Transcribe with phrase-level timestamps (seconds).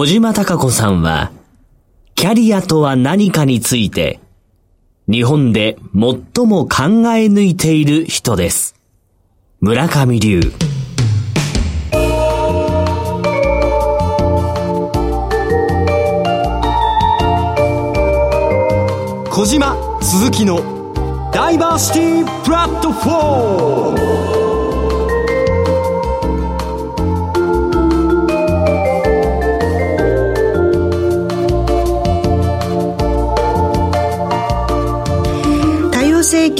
[0.00, 1.30] 小島隆子さんは、
[2.14, 4.18] キャリアとは何かについて、
[5.06, 8.76] 日本で最も考え抜いている人です。
[9.60, 10.40] 村上龍。
[19.30, 24.39] 小島鈴木のダイバーシティプラットフォーム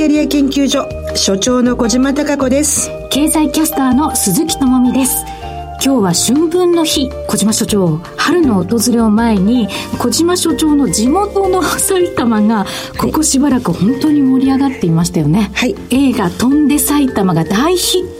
[0.00, 2.90] キャリア研究所所長の小島貴子です。
[3.10, 5.26] 経済キャスターの鈴木智美です。
[5.72, 7.10] 今日は春分の日。
[7.28, 9.68] 小島所長春の訪れを前に
[9.98, 12.64] 小島所長の地元の埼玉が
[12.98, 18.18] ここしばらく本当に盛り上がっていましたよね、はい、映画「飛んで埼玉」が大ヒッ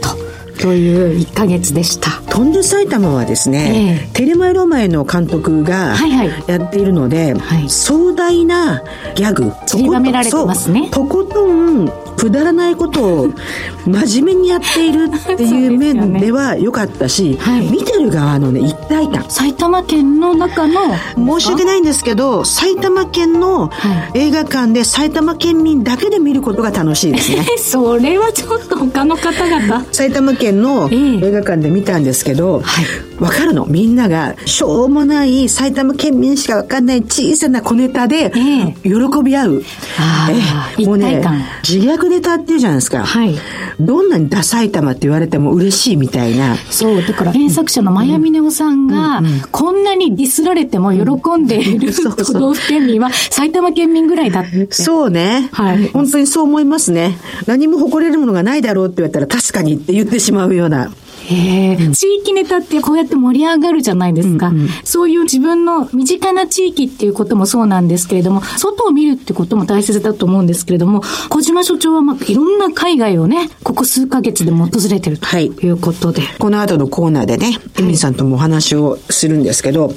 [0.61, 2.21] という1か月でした。
[2.31, 5.95] 飛んで埼玉はですね、えー、テレマエロマエの監督が
[6.47, 8.83] やっているので、はいはい、壮大な
[9.15, 9.51] ギャグ。
[9.65, 10.89] 散りばめられてますね。
[10.91, 11.89] とことん
[12.21, 13.33] くだらないことを
[13.87, 19.27] 真面目にやっているっていう面では良かったし、ねはい、見てる側のね一体感。
[19.31, 20.81] 埼玉県の中の
[21.39, 23.71] 申し訳ないんですけど埼玉県の
[24.13, 27.43] 映画館で埼玉県民だけで見ることが楽しいですね。
[27.57, 29.85] それはちょっと他の方々。
[29.91, 32.85] 埼玉県の映画館で見たんですけど、はい、
[33.21, 33.67] 分かるの？
[33.67, 38.31] みんながしょうもない埼玉県民しか分かんない小さな小ネタで
[38.83, 38.91] 喜
[39.23, 39.63] び合う、
[40.77, 41.21] ええ、もうね
[41.67, 43.05] 自虐ネタっていうじゃないですか。
[43.05, 43.35] はい。
[43.79, 46.55] どんなにダサい玉って言われても嬉しいみたいな。
[46.55, 54.67] そう、だから原作者のマヤミネオさんが、こんなにディスられても喜んでいる、 うん、都道府県民は埼玉県民ぐらいだって。
[54.71, 55.49] そうね。
[55.51, 55.87] はい。
[55.89, 57.17] 本当にそう思いますね。
[57.45, 60.91] 何も誇れるものがないだろうって言われたら確かにって言ってしまうような。
[61.27, 75.51] 地域ネタってこうやって盛り上がるじゃないですか、うんうん、そういう自分の身近な地域っていうこともそうなんですけれども、外を見るってことも大切だと思うんですけれども、小島所長はまあいろんな海外をね、ここ数ヶ月でも訪れてるとい。
[75.71, 76.21] うことで。
[76.21, 79.93] はい、この後のコーナーでね、エミさんともお話をするんですけど、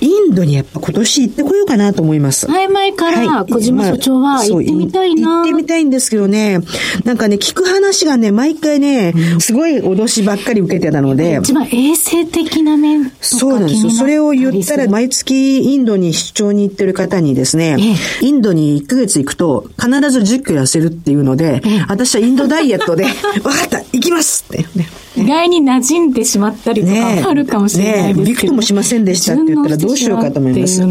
[0.00, 2.50] インドにやっぱ今年行ってこようかなと思います。
[2.50, 6.60] 前々から小島所長は行ってみたいな、はいまあ、行ってみたいんですけどね、
[7.04, 11.38] なんかね、聞く話がね、毎回ね、すごい脅しばっかり受けてたので。
[11.42, 13.90] 一番衛生的な面そうなんですよ。
[13.90, 23.04] それを言ったら、毎月インドに出張に行ってる方にですね、ええ、インドに1ヶ月行くと必ず10キロ痩せるっていうので、え、私はインドダイエットで、
[23.44, 24.88] わかった行きますって、ね。
[25.16, 28.20] 意外に馴染んでしまったりとかあるかもしれないですけど。
[28.22, 30.86] ね、びくともしませんでしたって言ったらどうしようかと思います。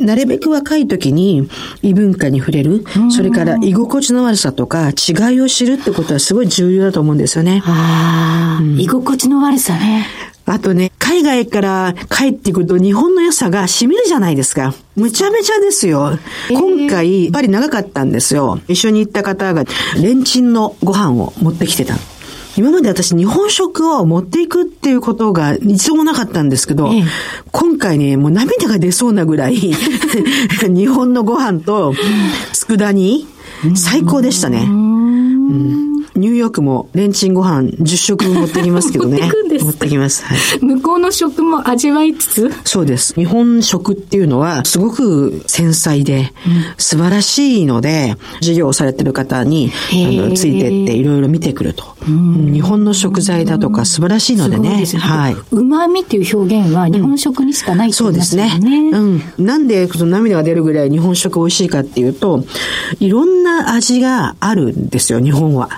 [0.00, 1.48] なるべく若い時に
[1.82, 7.62] 異文化に触れる、それから居心地の悪さとか違いを知るってことはすごい重要だと思うんですよね。
[8.60, 10.06] うん、居心地の悪さね。
[10.48, 14.74] あとね、海外から帰ってくると日本の良さが染みるじゃないですか。
[14.94, 16.16] むちゃめちゃですよ。
[16.50, 18.60] 今回、やっぱり長かったんですよ。
[18.68, 19.64] 一緒に行った方が、
[20.00, 21.96] レンチンのご飯を持ってきてた。
[22.56, 27.04] 今まで私日本食を持っていくっていうことが一度もなかったんですけど、ええ、
[27.52, 29.56] 今回ね、もう涙が出そうなぐらい
[30.66, 31.94] 日本のご飯と
[32.52, 33.26] 佃煮、
[33.74, 34.66] 最高でしたね。
[34.68, 35.06] うん
[36.16, 39.20] ニューヨークもレンチンご飯10食持ってきますけどね。
[39.20, 40.24] 持ってくんです持ってきます。
[40.24, 42.50] はい、向こうの食も味わいつつ？
[42.64, 43.14] そうです。
[43.14, 46.32] 日本食っていうのはすごく繊細で、
[46.78, 51.84] 素晴らしいので、授業をされてる方にあのついてっていろいろ見てくると。
[52.06, 54.84] 日本の食材だとか素晴らしいのでね。
[54.84, 55.36] ではい。
[55.50, 58.60] 旨味っていう表現は日本食にしかない、ねうん、そうですね。
[58.62, 59.22] うん。
[59.38, 62.44] なんでその涙が出るぐらい日本食美味しいかっていうと、
[63.00, 65.70] いろんな味があるんですよ、日本は。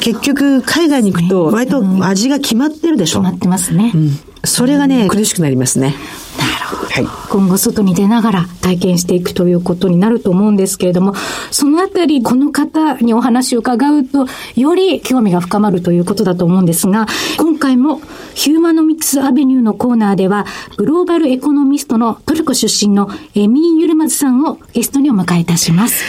[0.00, 3.20] 結局、海外に行くと、割と味が決まってるでしょ。
[3.20, 3.92] 決まってますね。
[3.94, 4.10] うん。
[4.44, 5.94] それがね、苦しくなりますね。
[6.38, 6.90] なるほど。
[6.90, 11.14] はい、今後外に出ながら体験していくということになると思うんですけれども、
[11.50, 17.06] そのあたり、この方にお話を伺うと、より興味が深まるということだと思うんですが、
[17.38, 18.00] 今回も
[18.34, 20.46] ヒューマノミクスアベニューのコーナーでは、
[20.76, 26.04] グローバルエコノミストのトルコ出身のエミン・ユルマズさんをゲストにお迎えいたします。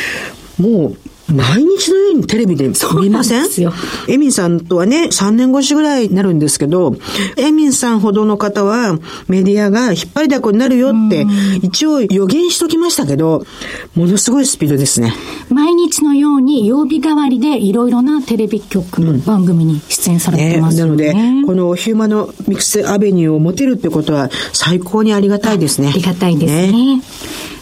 [0.58, 0.98] もう
[1.30, 2.70] 毎日のようにテレビで
[3.00, 3.48] 見ません？
[4.08, 6.96] エミンさんとはね、3年越しぐらいになるんですけど、
[7.36, 8.98] エミンさんほどの方は
[9.28, 11.26] メディアが引っ張りだこになるよって、
[11.62, 13.46] 一応予言しときましたけど、
[13.96, 15.14] ものすごいスピードですね。
[15.50, 20.84] 毎日のように曜日代わりでいろいろなテレビ局の番組に出演されてます、ね。
[20.84, 25.90] うんね、なので、このヒューマノミクスアベニューを持てるってことは最高にありがたいですね。
[25.90, 26.96] ありがたいですね。
[26.96, 27.02] ね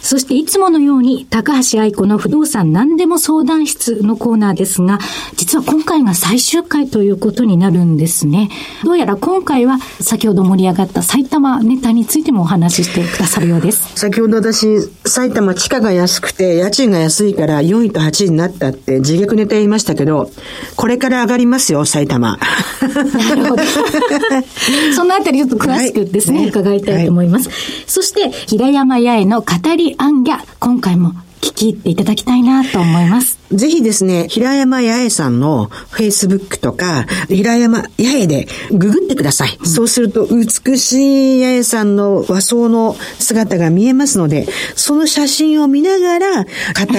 [0.06, 5.00] そしていつものように高橋愛子の不動産何でも相談室のコーナーですが、
[5.34, 8.48] 実は今回が最終回ということになるんですね。
[8.84, 13.98] どうやら今回は先ほど盛り上がった埼玉ネタについてもお話ししてくださるようです。
[13.98, 20.30] 先ほど私、埼玉地価が安くて家賃が安いから4位と8位になったって自虐ネタ言いましたけど、
[20.76, 22.38] これから上がりますよ、埼玉。
[22.38, 23.62] なるほど。
[24.94, 27.50] そのあたりちょっと詳しくですね、はいね伺いたいと思います。
[27.88, 33.38] そして、平山八重の語りアンギャ、今回も聞き入っていただきたいなと思います。
[33.52, 39.58] ぜひですね、平山八重さんの Facebook とか、平山八重でググってください。
[39.64, 46.50] そうすると、美しい八重さんの和装の姿が見えますので、その写真を見ながら、語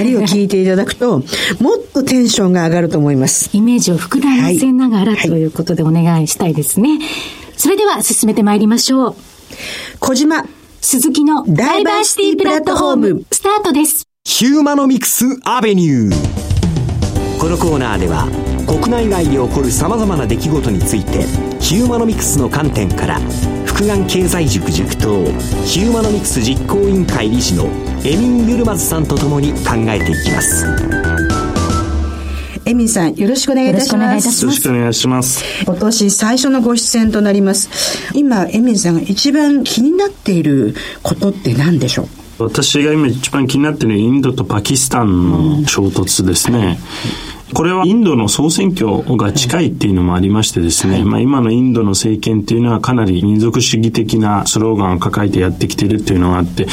[0.02, 1.20] りを聞いていただくと、
[1.60, 3.50] もっとテンションが上がると思います。
[3.54, 7.00] イメージを膨らませながら、はいということでお願いしたいですね。
[7.58, 9.16] それでは進めてまいりましょう。
[10.00, 10.46] 小島、
[10.90, 14.08] 鈴木のダイバーシティプラットフォーム、スタートです。
[14.24, 17.40] ヒューマノミクスアベニュー。
[17.42, 18.26] このコーナーでは
[18.66, 21.26] 国内外に起こるさまざまな出来事について
[21.60, 23.20] ヒューマノミクスの観点から
[23.66, 25.26] 福眼経済塾塾頭
[25.66, 27.66] ヒューマノミクス実行委員会理事の
[28.06, 31.37] エミン・ユルマズさんとともに考えていきます。
[32.68, 34.44] エミンさん、よろしくお願いいたしよろしくお願いいます。
[34.44, 35.42] よろしくお願いします。
[35.64, 37.70] 今年最初のご出演となります。
[38.14, 42.10] 今、エミンさんが一番気になっていることって何でしょ
[42.40, 42.44] う？
[42.44, 46.78] 私が今一番気になっているのはインドとパキスタンの衝突ですね。
[47.54, 56.68] これはインドの総選挙が近いっていうのもありましてですね、まあ今のインドの政権っていうのはかなり民族主義的なスローガンを抱えてやってきてるっていうのがあって、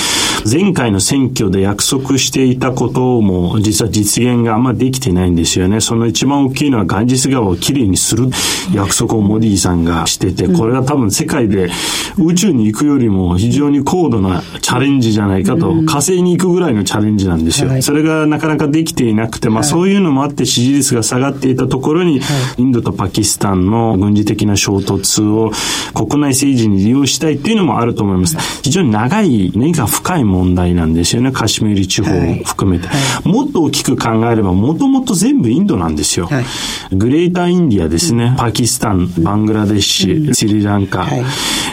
[0.50, 5.80] 前回の選挙で約束していたことも実は実現があんまできてないんですよね。
[5.80, 8.28] その一番大きいのはガンジス川をきれいにする
[8.74, 11.70] 約束をモディさんがしてて、これが多分世界で
[12.18, 17.68] 宇宙に行くよりも非常に高度なチャレンジじゃないかと、火星に行くぐらいのチャレンジなんですよ。
[17.68, 22.20] はいそれがなかなかできていなくて、まあそういうのもあって支持率が下がっていたところに、
[22.56, 25.52] インドとパキスタンの軍事的な衝突を
[25.92, 28.36] 国内政治に利用したいっていうのもあると思います。
[28.62, 31.30] 非常に長い、根が深い問題なんですよね。
[31.30, 32.88] カシミール地方を含めて。
[33.24, 36.26] もっと大きく考えれば、もともと全部インドなんですよ。
[36.26, 36.44] はい
[36.92, 38.34] グレーターインディアですね。
[38.38, 41.24] パキスタン、バングラデシュ、スリランカ、はい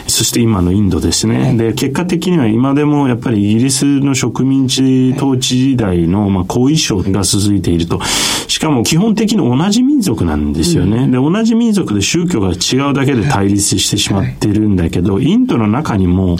[0.06, 1.56] そして今のインドですね。
[1.56, 8.00] で、結果的には今でもやっぱりイギリスの植民地統治時代の、まあ、後遺症が続いていると。
[8.46, 11.08] しかも基本的に同じ民族なんですよね。
[11.08, 16.36] で、同じ民族で宗教が違うだけで対立してしまってるんだけど、インドの中にも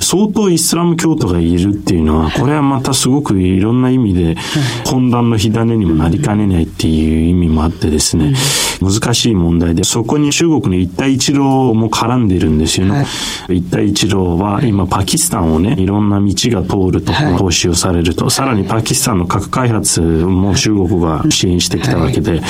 [0.00, 4.36] 相当イスラム教徒がいるっていうのは、これはまたすごくいろんな意味で
[4.84, 8.34] 混乱の火種にもなりかねないっていう意味もあってですね、
[8.80, 11.40] 難しい問題で、そこに中国の一帯一路
[11.74, 13.06] も絡んでいるんですよね。
[13.48, 22.40] 一帯一路は今パキスタンをね、いろんな道が通ると、投資をされると、さらにパキスタンの核開発も中国が支援してきたわけで、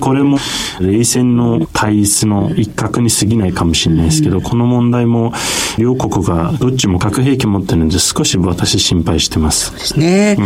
[0.00, 0.38] これも
[0.80, 5.32] 冷戦の対立の一角に過ぎないかもしれないですけど、この問題も
[5.78, 9.72] 両国がどっちも核兵器持ってるんで少し私心配してます。
[9.72, 10.36] ですね。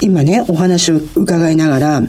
[0.00, 2.02] 今ね、お話を伺いながら、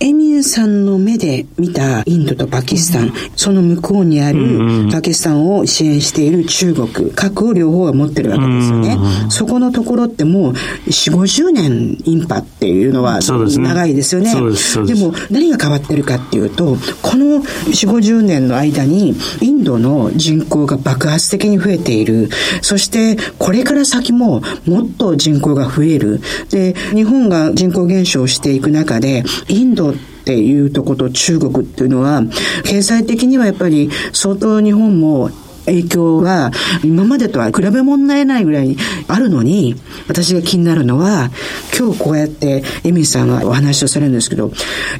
[0.00, 8.98] エミンさんの目で見たインドとパキスタン、その向こうにあるパキスタンを支援している中国、核を両方が持ってるわけですよね。
[9.30, 10.52] そこのところってもう
[10.86, 14.34] 4、50年インパっていうのは長いですよね。
[14.34, 22.28] でですも何が変わってるかっていうと、この4、50年の間にインドの人口が爆発的に増えている。
[22.62, 26.20] そしてこれから先ももっと人口が増える。
[26.50, 29.93] で、日本が人口減少していく中で、インド
[30.24, 32.22] っていうとこと中国っていうのは、
[32.64, 35.28] 経済的にはやっぱり相当日本も
[35.66, 36.50] 影響は
[36.82, 38.76] 今までとは比べ物になれないぐらい
[39.08, 39.76] あるのに、
[40.08, 41.30] 私が気になるのは、
[41.76, 44.52] 今日こうやってエミさんがお話をされるんですけど、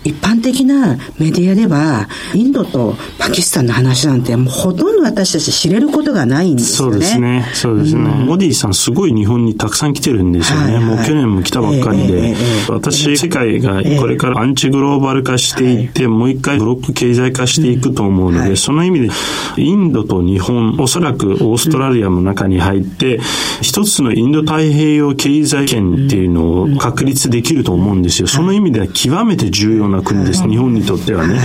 [0.04, 6.96] 一般的なメディアでは、インドとパキスタンの話なんてもうほとんど私たち知れることがないんですそよね。
[6.96, 7.50] うですね。
[7.54, 8.02] そうですね。
[8.02, 10.64] モディさんすごい日本にたくさん来てるんですよね。
[10.64, 12.34] はいはいもう去年も来たばっかりえええでええ。
[12.68, 19.08] 私、世界がこれからアンチグローバル化していって、もう一回ブロック経済化していくと思うので、その意味で、
[19.56, 23.20] インドと日本、おそらくオーストラリアの中に入って、
[23.62, 28.28] 一つのインド太平洋経済圏っていうのを確立できると思うんですよ。
[28.28, 30.48] その意味では極めて重要な国です。
[30.48, 31.38] 日本にとってはね。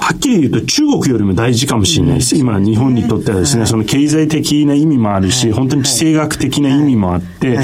[0.00, 2.36] はっきり言うと中国よりも大事かもしれないです。
[2.36, 7.58] 今、日本にとってはですね、その経済的な意味もあるし、本当に地政学的な意味もあって、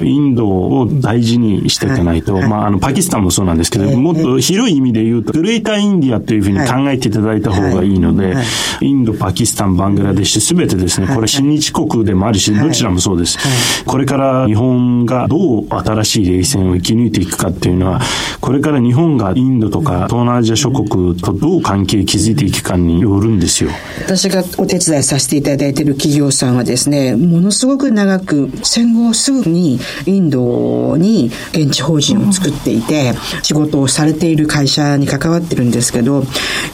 [0.00, 8.34] インドを大事にしていかないと、まあ、あの、パキスタンもそうなんですけど、もっと広い意味で言うと、グレーターインディアというふうに考えていただいた方がいいので、
[8.80, 13.38] インド、パキスタン、バングラデシュ、全てですね、これ親日国でもあるし、どちらもそうです。
[13.86, 18.00] これから日本がどう新しい冷戦を生き抜いていくかっていうのは、
[18.40, 23.70] これから日本がインドとか東南アジア諸国とどう関係を築いていくかによるんですよ。
[24.04, 36.24] 私がお手伝いさせていただいている企業さんはですね、ものすごく長く戦後すぐにインドに現地法人を作っていて、仕事をされている会社に関わってるんですけど、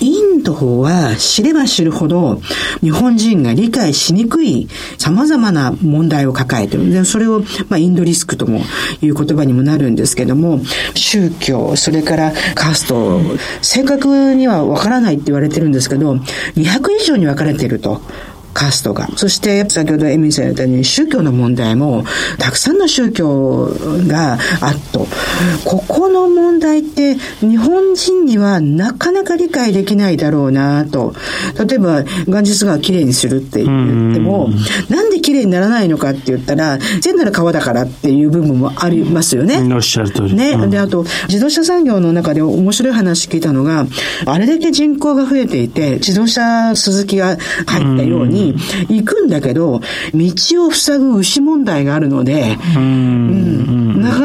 [0.01, 2.41] インドは知れば知るほど
[2.81, 4.69] 日本人が理解しにくい
[4.99, 6.91] 様々な問題を抱えてる。
[6.91, 8.61] で、それを、まあ、インドリスクとも
[9.01, 10.61] いう言葉にもなるんですけども、
[10.95, 13.21] 宗教、それからカースト、
[13.63, 16.15] 正確にはわからないって言われてるんですけど、
[16.57, 18.01] 200以上に分かれていると。
[18.53, 19.09] カストが。
[19.17, 22.05] そして、先ほどエミさん言ったように、宗教の問題も、
[22.39, 23.71] たくさんの宗教
[24.07, 25.07] があっと。
[25.65, 31.15] ここの問題って、日本人にはなかなか理解できないだろうなと。
[31.67, 34.51] 例えば、元日川きれいにするって言っても、
[34.89, 39.63] なんできれいにならないのかって言ったら、全なら川だからっていう部分もありますよね。
[39.75, 40.35] おっしゃる通り。
[40.35, 40.57] ね。
[40.69, 43.87] で、あと、自動車産業の中で面白い話聞いたのが、
[44.27, 49.81] あれだけ人口が増えていて、自動車鈴木が入ったように、行くんだけど、
[50.15, 53.50] 道を塞ぐ牛問題があるので、うん、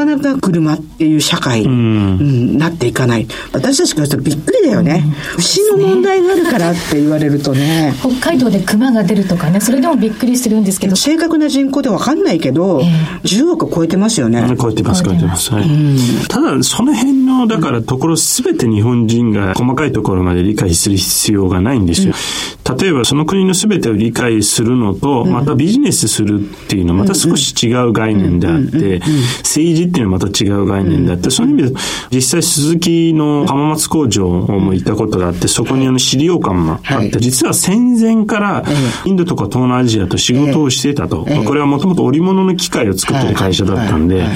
[0.06, 3.26] なか車っていう社会になっていかない。
[3.52, 5.04] 私たちからするとびっくりだよね。
[5.36, 7.94] 牛の問題があるからって言われるとね。
[8.00, 10.96] 北海道で熊が出るとかね、それでもびっくりするんですけど。
[10.96, 14.56] 正確な人口でわかんないけど、えー、10億超えてますよね。
[14.58, 15.52] 超えてます、超えてます。
[15.52, 15.68] はい、
[16.28, 22.14] ただ、その辺の、だからところすべて日本人が細かいところまで理解する必要がないんですよ。
[22.78, 29.00] 例えばその国のすべてを理解するのと、またビジネスするっていうのはまた少し違う概念であって、
[29.38, 38.64] 政治っていうのはまた違う概念であって、そういう意味で、実際鈴木の浜松工場も行ったことがあって、そこにあの資料館もあって、実は戦前から
[39.06, 41.26] インドとか東南アジアと仕事をしていたと。
[41.46, 44.26] これはもともと織物の機械を作ってる会社だったんで、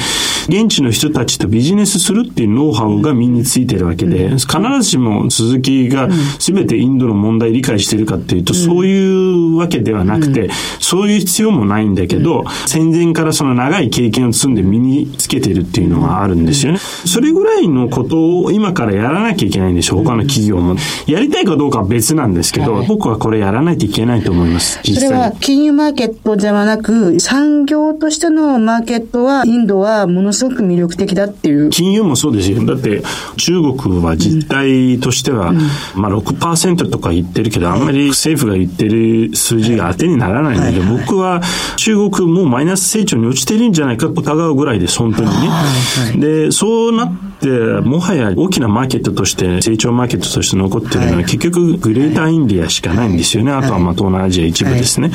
[0.49, 4.47] 現地の人たちとビジネスするっていうノウハウが身についてるわけで、必
[4.79, 10.49] ずしも鈴木が全てインドの問題理解してるかっていうと、そういうわけではなくて、
[10.79, 16.79] そういう必要もないんだけど、戦前からその長い経験を積んで身につけてるっていうのがあるんですよね。
[16.79, 20.77] それぐらいのことを今からやらなきゃいけないんでしょう、他の企業も。
[21.07, 24.81] やりたいかどうかは別なんですけど、僕はこれやらないといけないと思います。
[24.83, 31.71] それは金融マーケットではなく、産業としてのマーケットは、インドはものすごく魅力的だっていう。
[31.71, 32.65] 金融もそうですよ。
[32.65, 33.03] だって、
[33.37, 35.59] 中国は実態としては、うん、
[35.95, 41.41] まあ6%とか言ってるけど、あんまり政府が言ってる数字が当てにならないので、僕は
[41.77, 46.17] 中国もマイナス成長に落ちてるんじゃないかと疑うぐらいです、本当にね。
[46.17, 47.49] で、そうなって、
[47.81, 53.53] もはや大きなマーケットとして、成長マーケットとして残ってるのは、結局グレーターインディアしかないんですよね。
[53.53, 55.11] あとはまあ東南アジア一部ですね。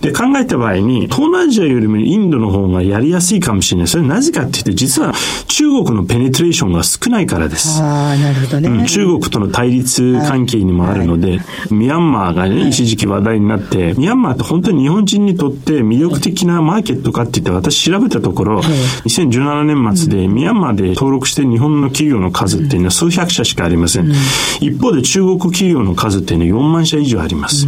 [0.00, 3.88] で、考えた場合に、東南アジアよりもインドの方がやりやすいかもしれない。
[3.88, 5.12] それなぜかって言って、実は
[5.48, 7.80] 中国のペネトレーションが少ないからです。
[7.82, 8.86] ああ、なるほどね、うん。
[8.86, 24.12] 中国との対立関係にもあるので、ミャンマーがね、一時期話題になって、ミャンマーって本当に日本人にとって魅力的なマーケットかって言って私調べたところ、2017年末でミャンマーで登録して日本の企業の数っていうのは数百社しかありません。
[24.60, 27.66] 一方で中国企業の数っていうのは4万社以上あります。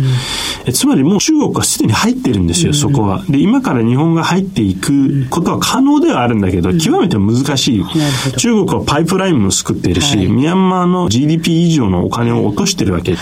[0.73, 3.23] つまりもう中国はすでに入ってるんですよ、そこは。
[3.29, 7.85] で、今から日本が入っていくことは可能ではあるんだけど、極めて難しい。
[8.37, 13.17] 中国はパイプラインも作っているし、ミャンマーの GDP 以上のお金を落としてるわけ。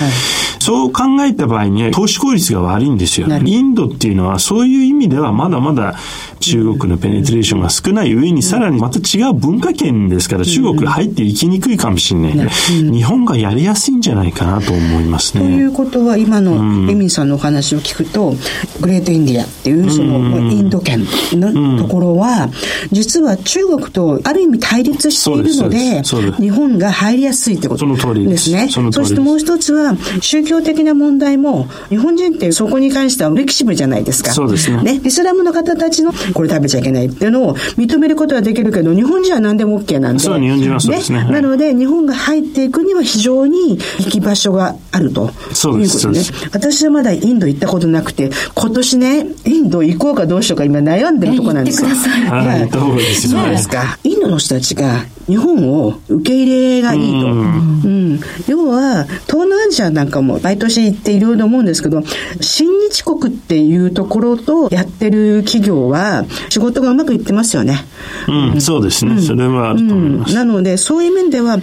[0.58, 3.28] そう考えた場合には投資効率が悪いんですよ。
[3.28, 5.94] インドっていうのはそういう意味ではまだまだ
[6.40, 12.48] 中国のペネトレーションが少ない上にさらにまた違う文化圏ですから中国入っていきにくいかもしれない。
[12.68, 15.44] 日本がやりやすいんじゃないかなと思いますね。
[15.44, 18.34] ということは今のエミンさんのお話を聞くと、
[18.80, 22.48] グレートインディアっていうそのインド圏のところは、
[22.90, 28.68] 実は中国とある意味対立しているので、日本が入りやすいってことですね。
[28.70, 34.32] そしてもう一つは宗教的な問題も日本人ってそこに関してはフレキシブルじゃないですか。
[34.32, 34.82] そうですね。
[34.82, 40.20] ね、イスラムの方たちのこれ食べちゃいけないっていうのを認めることはできるけど、日本人は何でも OK なんで。
[40.20, 41.24] そう、日本人はそうですね。
[41.24, 45.30] ねなので、日本が入っていくには非常に行き場所があると。
[45.52, 46.08] そうです。
[46.08, 46.20] ね。
[46.52, 51.88] 私はまだインド行ったことなくて、今年ね、インド行こうかどうしようか今悩んでるとこなんですよ。
[51.88, 53.99] はい、行った方がいいですそうですか。
[54.04, 57.26] インドの人たちが日本を受け入れがいいと。
[57.26, 57.30] う
[57.88, 62.02] ん、要は、東南アジアなんかも毎年行っていろいろ思うんですけど、
[62.40, 67.85] 親日国っていうところとやってる企業は仕事がうまくいってますよね。
[68.28, 69.21] うん、そうですね。
[69.21, 70.35] それはあると思います。
[70.35, 71.59] なので、そういう面では、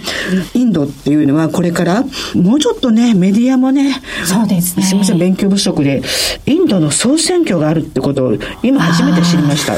[0.54, 2.04] インドっていうのはこれから、
[2.34, 4.82] もうちょっとね、メディアもね、そうですね。
[4.84, 6.02] すみません、勉強不足で、
[6.46, 9.74] インドの総選挙があるってことを今初めて知りました。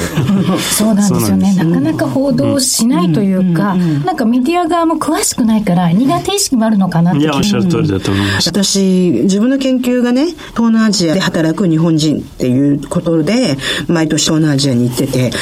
[0.58, 1.54] そうなんですよね。
[1.54, 7.20] なかなか報道しないというか、なんかメディア側も詳しくないから苦手意識もあるのかなって。
[7.20, 8.48] いや、おっしゃる通りだと思います。
[8.48, 13.56] 私、自分の研究がね、東南アジアで働く日本人っていうことで、
[13.88, 15.32] 毎年東南アジアに行ってて、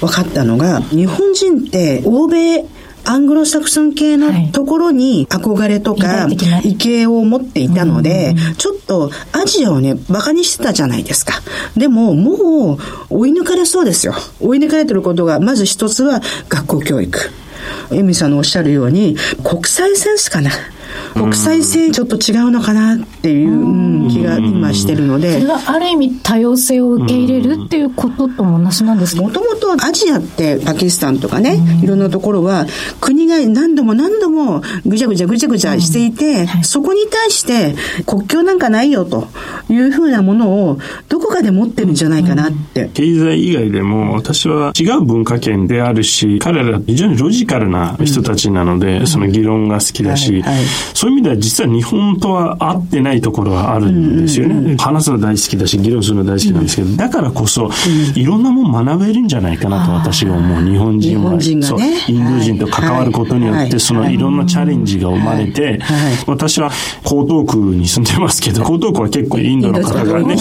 [0.00, 2.64] 分かったのが、日本人って欧米
[3.04, 11.34] アングロサクソン系のところに憧れとか、畏敬を持っていたので、ちょっとアジアをね、馬鹿にしてたじゃないですか。
[11.74, 12.78] でも、も
[13.10, 14.14] う追い抜かれそうですよ。
[14.40, 17.18] 追い抜かれてることが、まず一つは学校教育。
[17.92, 20.50] エミさんのおっしゃるように、国際センスかな。
[21.14, 25.40] 国際性ちょっと違うのかなっていう気が今してるので。
[25.40, 29.22] それはある意味多様性を受け入れるっていうこととも同じなんですか？
[29.22, 32.66] もともとアジアってパキスタンとかね、いろんなところは
[33.00, 37.74] 国が何度も何度もぐちゃぐちゃぐちゃぐちゃしていて、そこに対して
[38.06, 39.28] 国境なんかないよと
[39.68, 40.78] いうふうなものを
[41.08, 42.90] どこかで持ってるんじゃないかなって。
[42.94, 50.42] 経済以外でも私は違う文化圏であるし、彼ら非常にロジカルな人たちなので、その議論が好きだし、
[50.94, 54.76] そういう意味では実は日本とは合ってないところはあるんですよね。
[54.78, 57.70] 話すの大好きだし、議論するの大好きなんですけど、だからこそ、
[58.14, 60.64] いろんなもん学べるんじゃないかなと私が思う。
[60.64, 65.80] 日本人は、そう、インド人と関わることによって、そのいろんなチャレンジが生まれて、
[66.26, 66.70] 私は
[67.04, 70.36] 江東区に住んでますけど、江東区は結構インドの方がね。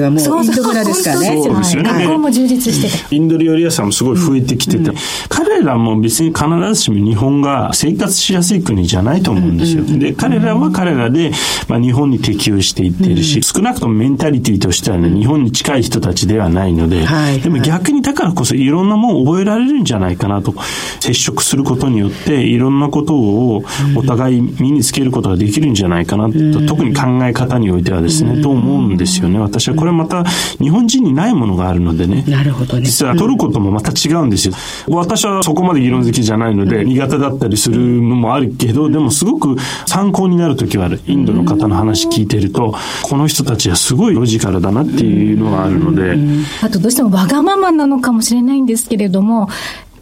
[0.00, 1.42] はもうインド村ですからね。
[1.42, 1.90] そうですよね。
[1.90, 4.90] 学校も充実してインド料理屋さんもすごい増えてきてて、
[5.28, 9.77] 彼らも別に必ずしも日本が生活しやすい国じゃないと思うんですよ。
[9.82, 11.32] で、彼らは彼らで、
[11.68, 17.06] まあ、日本に適応していっているし、少なくともメンタリティとしてはね、日本に近い人たちではないので、
[17.42, 20.54] でも逆にだからこそいろんなもん覚えられるんじゃないかなと、
[21.00, 23.64] 接触することによっていろんなことを
[23.96, 29.38] お互い身につけることができるんじゃないかなと、特に考え方においてはですね、と思うんですよね。
[29.38, 30.24] 私はこれまた
[30.58, 32.24] 日本人にないものがあるのでね。
[32.28, 32.84] なるほどね。
[32.84, 34.54] 実は取ることもまた違うんですよ。
[34.88, 39.56] 私はそこまで議論好きじゃないので、苦手だったりするのもあるけど、でもすごく
[39.86, 41.00] 参考になる時はある。
[41.06, 46.16] インドの方の話聞いてると、この人たちはすごいロジカルだなっていうのがあるので。
[46.62, 49.48] あとどうしてもわがままなのかもしれないんですけれども、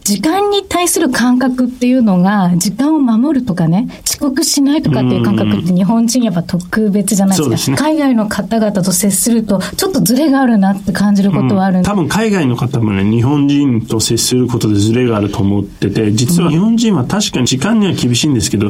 [0.07, 7.57] 時間に対する感覚っていうのが、時間を守るとかね、遅刻しないとかっていう感覚って日本人やっぱ特別じゃないですか。
[7.57, 18.69] すね、海外の方々と接すると、ちょっとズレがあるなって感じることはある、うん、多分海外の方もね、日本人と接することでズレがあると思ってて、実は日本人は確かに時間には厳しいんですけど、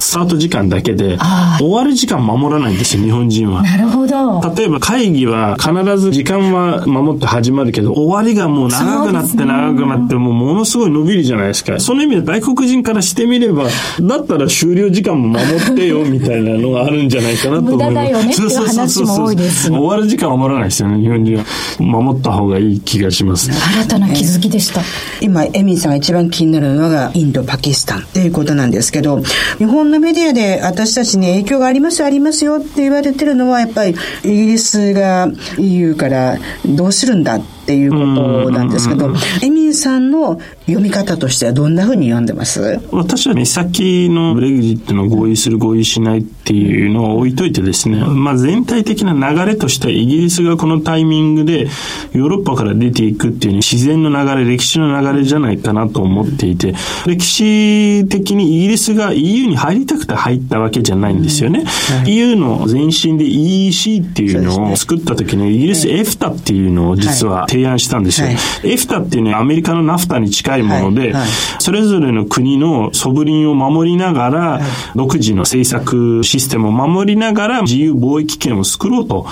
[0.00, 1.18] スタート時間だけで、
[1.58, 3.62] 終わる時間守らないんですよ、日本人は。
[3.62, 4.40] なるほど。
[4.56, 11.80] 例えば会議は必ず時間は守って始まるけど、終わりがもう長くなって長くなって、もうものすごい伸びるじゃないですか。
[11.80, 13.64] その意味で外国人からしてみれば、
[14.00, 17.88] だったら終了時間も守ってよ、みたいなのがあるんじゃないかなと思います。
[17.88, 19.70] 無駄だよねっていう話も多いです。
[19.70, 21.44] 終わる時間は守らないですよね、日本人は。
[21.78, 23.50] 守った方がいい気がします。
[23.50, 24.82] 新たな気づきでした。
[25.20, 29.20] 今、エミンさんが一番気になるのが、インド、パキスタンっていうことなんですけど、
[29.58, 42.80] 日本のメディアで私たちに影響がありますありますよって言われてるのは、やっぱりイギリスが EU からどうするんだっていうことなんですけど、エミンさんの読み方としてはどんなふうに読んでます？
[42.90, 51.68] 私は目先のブレグジットの合意する合意しないっていうのを置いといてですね、まあ全体的な流れとしてイギリスがこのタイミングで
[52.12, 56.74] ヨーロッパから出ていくっていう自然の流れ、歴史の流れじゃないかなと思っていて、
[57.06, 61.64] 歴史的にイギリスが EU に入りたくて入ったわけじゃないんですよね。
[61.64, 68.28] はい、EU の前身で EEC っていうのを作った時にイギリス EFTA っていうのを実は提案したんですよ。
[68.28, 71.14] はい、EFTA っていうのはアメリカのナフタに近いもので、
[71.58, 74.60] それぞれの国のソブリンを守りながら、
[74.94, 79.26] 独自の政策システムを守りながら自由貿易圏を作ろうと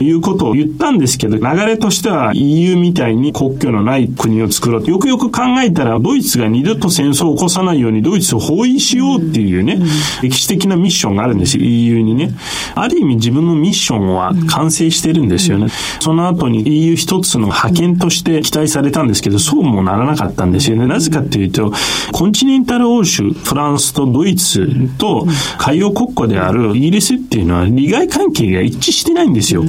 [0.00, 4.90] いうことを言ったんですけど、流れとしては EU みたいに国境のない国を作ろうと。
[4.90, 9.78] よくよく考えたら、ドイツが二度と戦争を起こさないようにドイツを包囲しようっていうね、
[10.22, 12.30] 歴史的なミッションがあるんですよ、EU にね。
[12.74, 15.68] ある意味自分のミッションは完成してるんですよね。
[16.00, 20.86] その後に EU 一つの派遣として期待されたんですけど、そうもならなかったんですよね。
[20.86, 21.72] なぜかっていうと、
[22.12, 25.26] コンチネンタル欧州、フランスとドイツと
[25.58, 29.64] 海洋国家であるイギリスっていうのは利害関係が一致してないんですよ。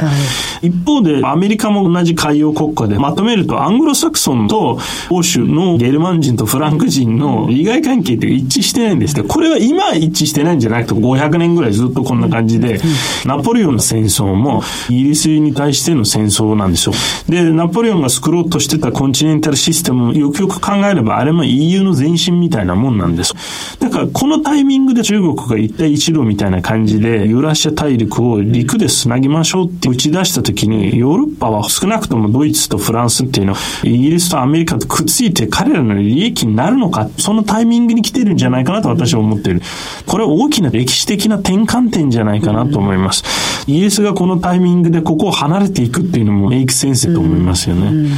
[0.61, 12.79] 一方でアメリカも同じ海海洋国家でまとめるとアングロサクソンと欧州のゲルマン人とフランク人の利害関係って一致してないんですこれは今一致してないんじゃなくて500年ぐらいずっとこんな感じで、
[13.25, 16.93] ナポレオンの戦争もイギリスに対しての戦争なんですよ。
[17.27, 23.33] で、ナポレオンが作ろうとしてたコンチネンタルシステムよくよく考えればあれも EU の前身みたいなもんなんです。
[23.79, 39.61] だからこのタイミングで中国が一帯一路みたいな感じでユーラシア大陸を陸で繋ぎましょうって打ち出した時にヨーロッパは少なくともドイツとフランスっていうのはイギリスとアメリカとくっついて彼らの利益になるのかそのタイミングに来てるんじゃないかなと私は思っている。
[40.05, 43.23] これは大きな歴史的な転換点じゃないかなと思います。
[43.67, 47.87] イギリスがこのタイミングでここを離れていくっていうのもメイクセンスと思いますよね。
[47.87, 48.11] うん、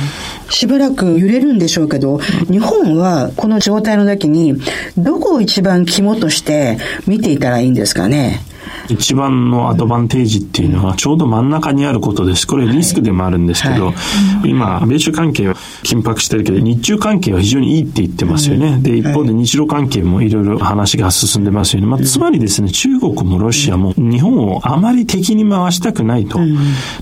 [0.49, 4.55] しばらく揺れるんでしょうけど、日本はこの状態の時に、
[4.97, 8.41] どこを一番肝として見ていたらいいんですかね？
[8.89, 12.45] 一番のアドバンテージっていうのはちょうど真ん中にあることです。
[12.45, 13.91] これリスクでもあるんですけど、はいは
[14.47, 18.79] い、今、米中関係は緊迫してるけど、日中関係は非常にいいって言ってますよね。
[18.81, 21.87] で、一方で日露関係もいろいろ話が進んでますよね。
[21.87, 26.39] まあ、つまりですね、中国もロシアも日本をあまり敵に回したくないと。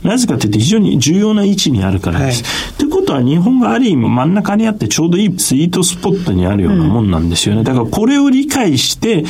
[0.04, 2.74] なぜかというと非常に重要な位置にあるからです。
[2.78, 7.64] と、はい、ことは日本がある意味真ん中にあってちょうどいいスイートスポットにあるようなもんなんですよね。
[7.64, 9.26] だからこれを理解して、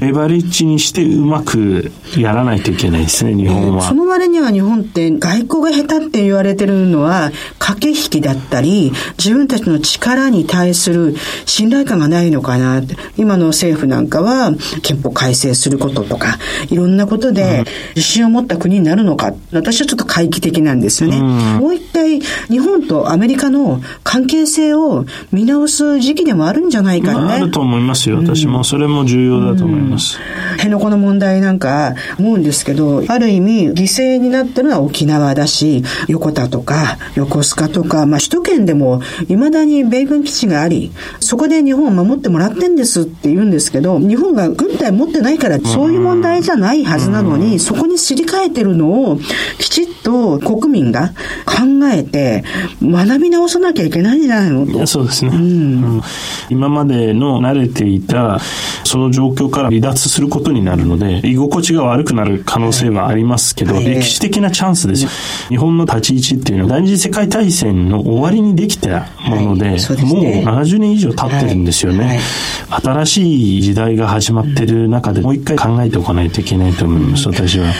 [0.00, 3.82] レバレッジにしてうまくやらないといけないですね、日本は。
[3.82, 11.14] その割には日本って外交が下手って言われてるのは、駆け引きだったり、自分たちの力に対する
[11.46, 12.82] 信頼感がないのかな
[13.16, 16.38] 今の政府なんかは憲法改正することとか、
[16.68, 17.64] いろんなことで
[17.94, 19.32] 自信を持った国になるのか。
[19.52, 21.18] 私はちょっと回帰的なんですよね。
[21.18, 21.26] うん、
[21.58, 27.14] もう一回、日本とアメリカの関係性を見直す時期でもあるんじゃないかね。
[27.14, 28.18] まあ、あると思いますよ。
[28.18, 30.18] 私もそれも重要だと思います。
[30.18, 49.18] うん、辺野古の問題なんか、思うんですけど、ある意味犠牲になってるのは沖縄だし、横田とか横須賀とか、まあ首都圏でも未だに米軍基地があり、そこで日本を守ってもらってんですって言うんですけど、日本が軍隊持ってないからそういう問題じゃないはずなのに、そこにすり替えてるのを
[49.58, 51.08] きちっと国民が
[51.46, 52.44] 考えて
[52.82, 54.66] 学び直さなきゃいけないんじゃないの？
[54.66, 54.86] と。
[54.86, 56.02] そうですね、うん、
[56.48, 58.38] 今までの慣れていた
[58.84, 65.10] その状況から離脱することになるので、居心地が悪くなる可能性はありますけど、はい、歴史的なチャンスですよ。
[65.48, 70.24] 日本の立ち位置っていうのは、第二次世界大戦の終わりにできたもので、はいでね、もう
[70.56, 72.20] 70年以上経ってるんですよね。
[72.68, 77.72] はい、新しい時代が始まってる中で、もう一回考えておかないといけないと思います、私は。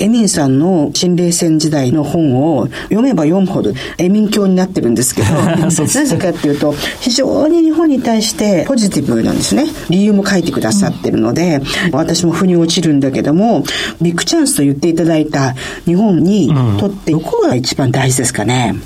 [0.00, 5.28] エミンさんの新冷戦時代の本を読めば読むほどエミン教になってるんですけど、
[5.60, 9.66] なぜかっていうと、非常に日本に対してポジティブなんですね。
[9.88, 13.62] 理由も書いてくださってるので、うん、私も腑に落ちるんだけども、
[14.00, 18.76] ビッグチャンスと言っていただいた日本にとってどこが一番大事ですかね。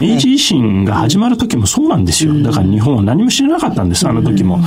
[0.00, 2.34] 明治維新が始まる時もそうなんですよ。
[2.42, 4.58] だから日本は何も知らなかったんです、あの時も。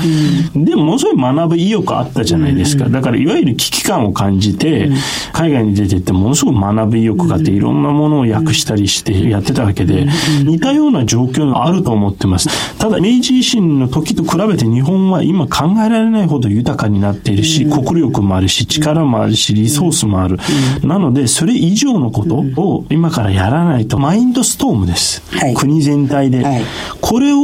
[0.56, 2.90] でも、ものすごい学ぶ意欲あったじゃないですか。
[2.90, 4.90] だから、いわゆる危機感を感じて、
[5.34, 10.08] 海外に出てってものすごく学ぶ意欲があって、いろんなものを訳したりしてやってたわけで、
[10.44, 12.50] 似たような状況があると思ってます。
[12.78, 20.40] ただ、明治維新の時と比べて日本は今考えられないほど豊かになっているし、国力もあるし、力もあるし、リソースもある。
[20.84, 25.17] なので、それ以上のことを今からやらないと、マインドストームです。
[25.32, 26.62] はい、国全体で、はい、
[27.02, 27.38] これを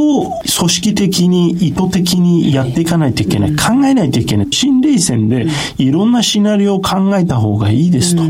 [0.56, 4.48] 組織的に意図的にやっていかないといけない、考えないといけない。
[4.50, 5.46] 新冷戦で
[5.78, 8.22] いろんなシナリオを考えた方がいいですと。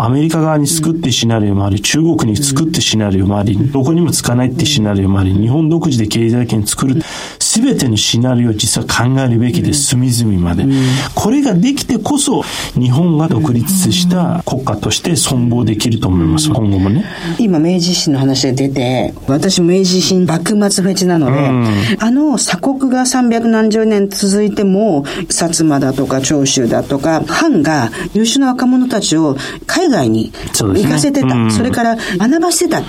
[0.00, 7.02] アメリカ側に作ってシナリオもあり、中国に作ってシナリオもあり、どこにもつかないってシナリオもあり、日本独自で経済圏作る。
[7.38, 9.86] すべてのシナリオを実は考えるべきです。
[9.86, 10.64] 隅々まで。
[11.14, 12.42] これができてこそ、
[12.74, 16.48] 日本が独立した国家として存亡できると思います。
[16.48, 17.04] 今後もね。
[17.38, 18.79] 今、明治維新の話が出て、
[19.26, 21.66] 私明治維新幕末フェチなので、うん、
[21.98, 31.28] あの鎖国が300何十年続いても、薩摩だとか長州だとか、藩が優秀な若者たちを海外に行かせてた。
[31.28, 32.80] そ、ねうん、それから学ばせてた。
[32.80, 32.86] ね、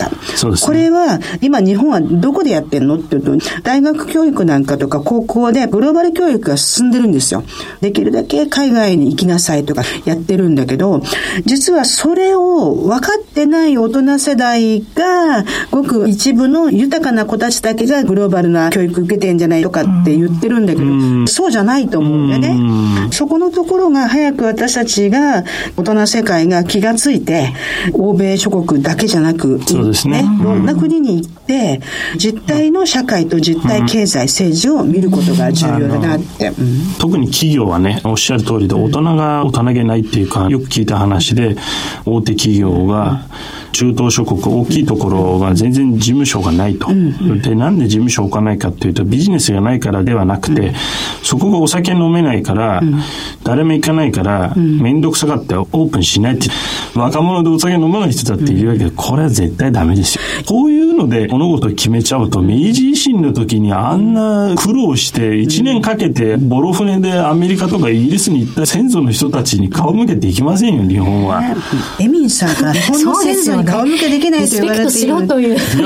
[0.61, 2.95] これは、今日本はどこでやってんの？
[2.95, 7.43] っていうと、大学教育なんかとか高校でグローバル教育が進んでるんですよ。
[7.81, 11.01] できるだけ海外に行きなさいとかやってるんだけど、
[11.45, 15.43] 実はそれを分かってない大人世代が、
[15.81, 23.09] ごく一部の豊かな子たちだだけがグローバルな教育受けてんじゃないとかって言ってるんだけど、そうじゃないと思うんでね。
[23.11, 25.43] そこのところが早く私たちが、
[25.77, 27.53] 大人世界が気がついて、
[27.93, 30.19] 欧米諸国だけじゃなく、そうですね。
[30.19, 31.81] いろんな国に行って、
[32.17, 36.51] 実態の社会と実態経済、政治を見ることが重要だなって。
[36.99, 41.55] 特に企業はね、おっしゃる通りで、大人が大人げないっていうか、よく聞いた話で、
[42.05, 43.21] 大手企業が、
[43.71, 46.87] 中東諸国大きいところは全然事務所がないと。
[47.41, 50.73] で、なんで事務所置かないかっていうと、ビジネスがないからではなくて、
[51.23, 52.81] そこがお酒飲めないから、
[53.43, 56.49] 誰も行かないから、めんどくさがってオープンしないって、
[56.95, 60.21] 若者でお酒飲まない人だって言うわけで、これは絶対ダメですよ。
[60.45, 71.41] こういうので物事を決めちゃうと、明治維新の時にあんな苦労して、1年かけてボロ船でアメリカとかイギリスに行った先祖の人たちに顔向けていきませんよ、日本は。
[71.99, 75.11] エミンさんが日本の先祖に顔向けできないと言われている。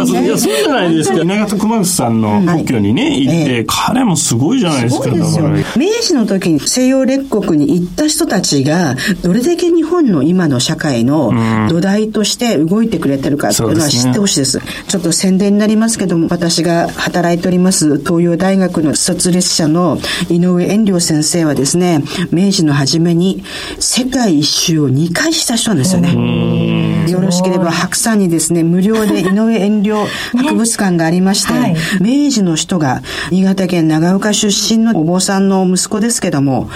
[0.05, 1.21] といや、そうじゃないですか。
[1.21, 5.09] 稲形熊楠さんの故郷にね、行って、彼もすごいじゃないですか。
[5.09, 5.49] ですよ。
[5.77, 11.33] 明治の時に西洋列国に行った人たちが、どれだけ日本の今の社会の
[11.69, 14.61] 土台として動いてくれてるかっていうのは知ってほしいです。
[14.87, 19.97] ちょっと宣伝になりますけども、私が働いております東洋大学の卒列者の
[20.29, 23.43] 井上遠良先生はですね、明治の初めに
[23.79, 27.05] 世界一周を2回した人なんですよね。
[27.09, 30.05] よろしければ白山にですね、無料で井上遠慮
[30.37, 31.75] 博物館がありまして、ねはい、
[32.25, 33.01] 明治の人が
[33.31, 36.69] 新潟県長岡出身のお坊さんの息子ですけども、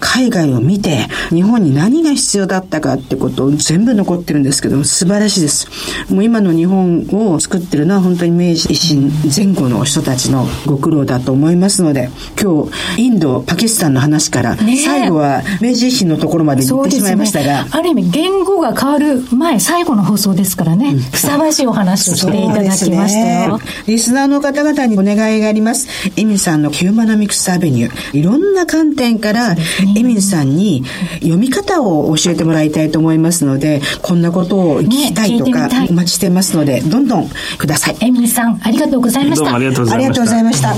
[0.00, 5.68] 海外を見て日本に何が必要だったかってことを全部残ってるんですけど素晴らしいです。
[6.12, 12.66] もう今の日本を作ってるのは本当に明治維新前後の人たちのご苦労だと思いますので、今
[12.96, 23.58] 日インド、パキスタンの話から、最後は明治維新のところまで行ってしまいましたが、ね、ある意味言語が変わる前、最後の放送ですからね、うん、ふさわしいお話をしていただきましたよ。
[23.58, 25.88] ね、リスナーの方々にお願いがあります。
[26.16, 29.56] エミさんのヒューマノミクスアベニュー、いろんな観点から、
[29.96, 30.84] エミさんに
[31.20, 37.96] 読み方を教えてもらいたいと思いますので、こんなことを聞きたいとか、お待ちしてますので、どんどんください。
[38.00, 39.54] エミさん、ありがとうございました。
[39.54, 40.74] ありがとうございました。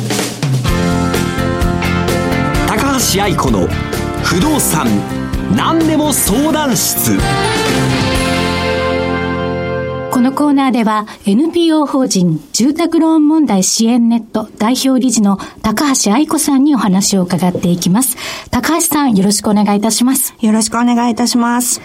[2.69, 3.69] 高橋愛子の
[4.23, 4.87] 不動産
[5.57, 7.13] 何でも相談室
[10.17, 18.17] このコーナーでは NPO 法人住宅ローン問題支援ネット代表理事の高橋愛子さんにお話を伺っていきます。
[18.51, 20.35] 高橋さんよろしくお願いいたします。
[20.41, 21.83] よろしくお願いいたします。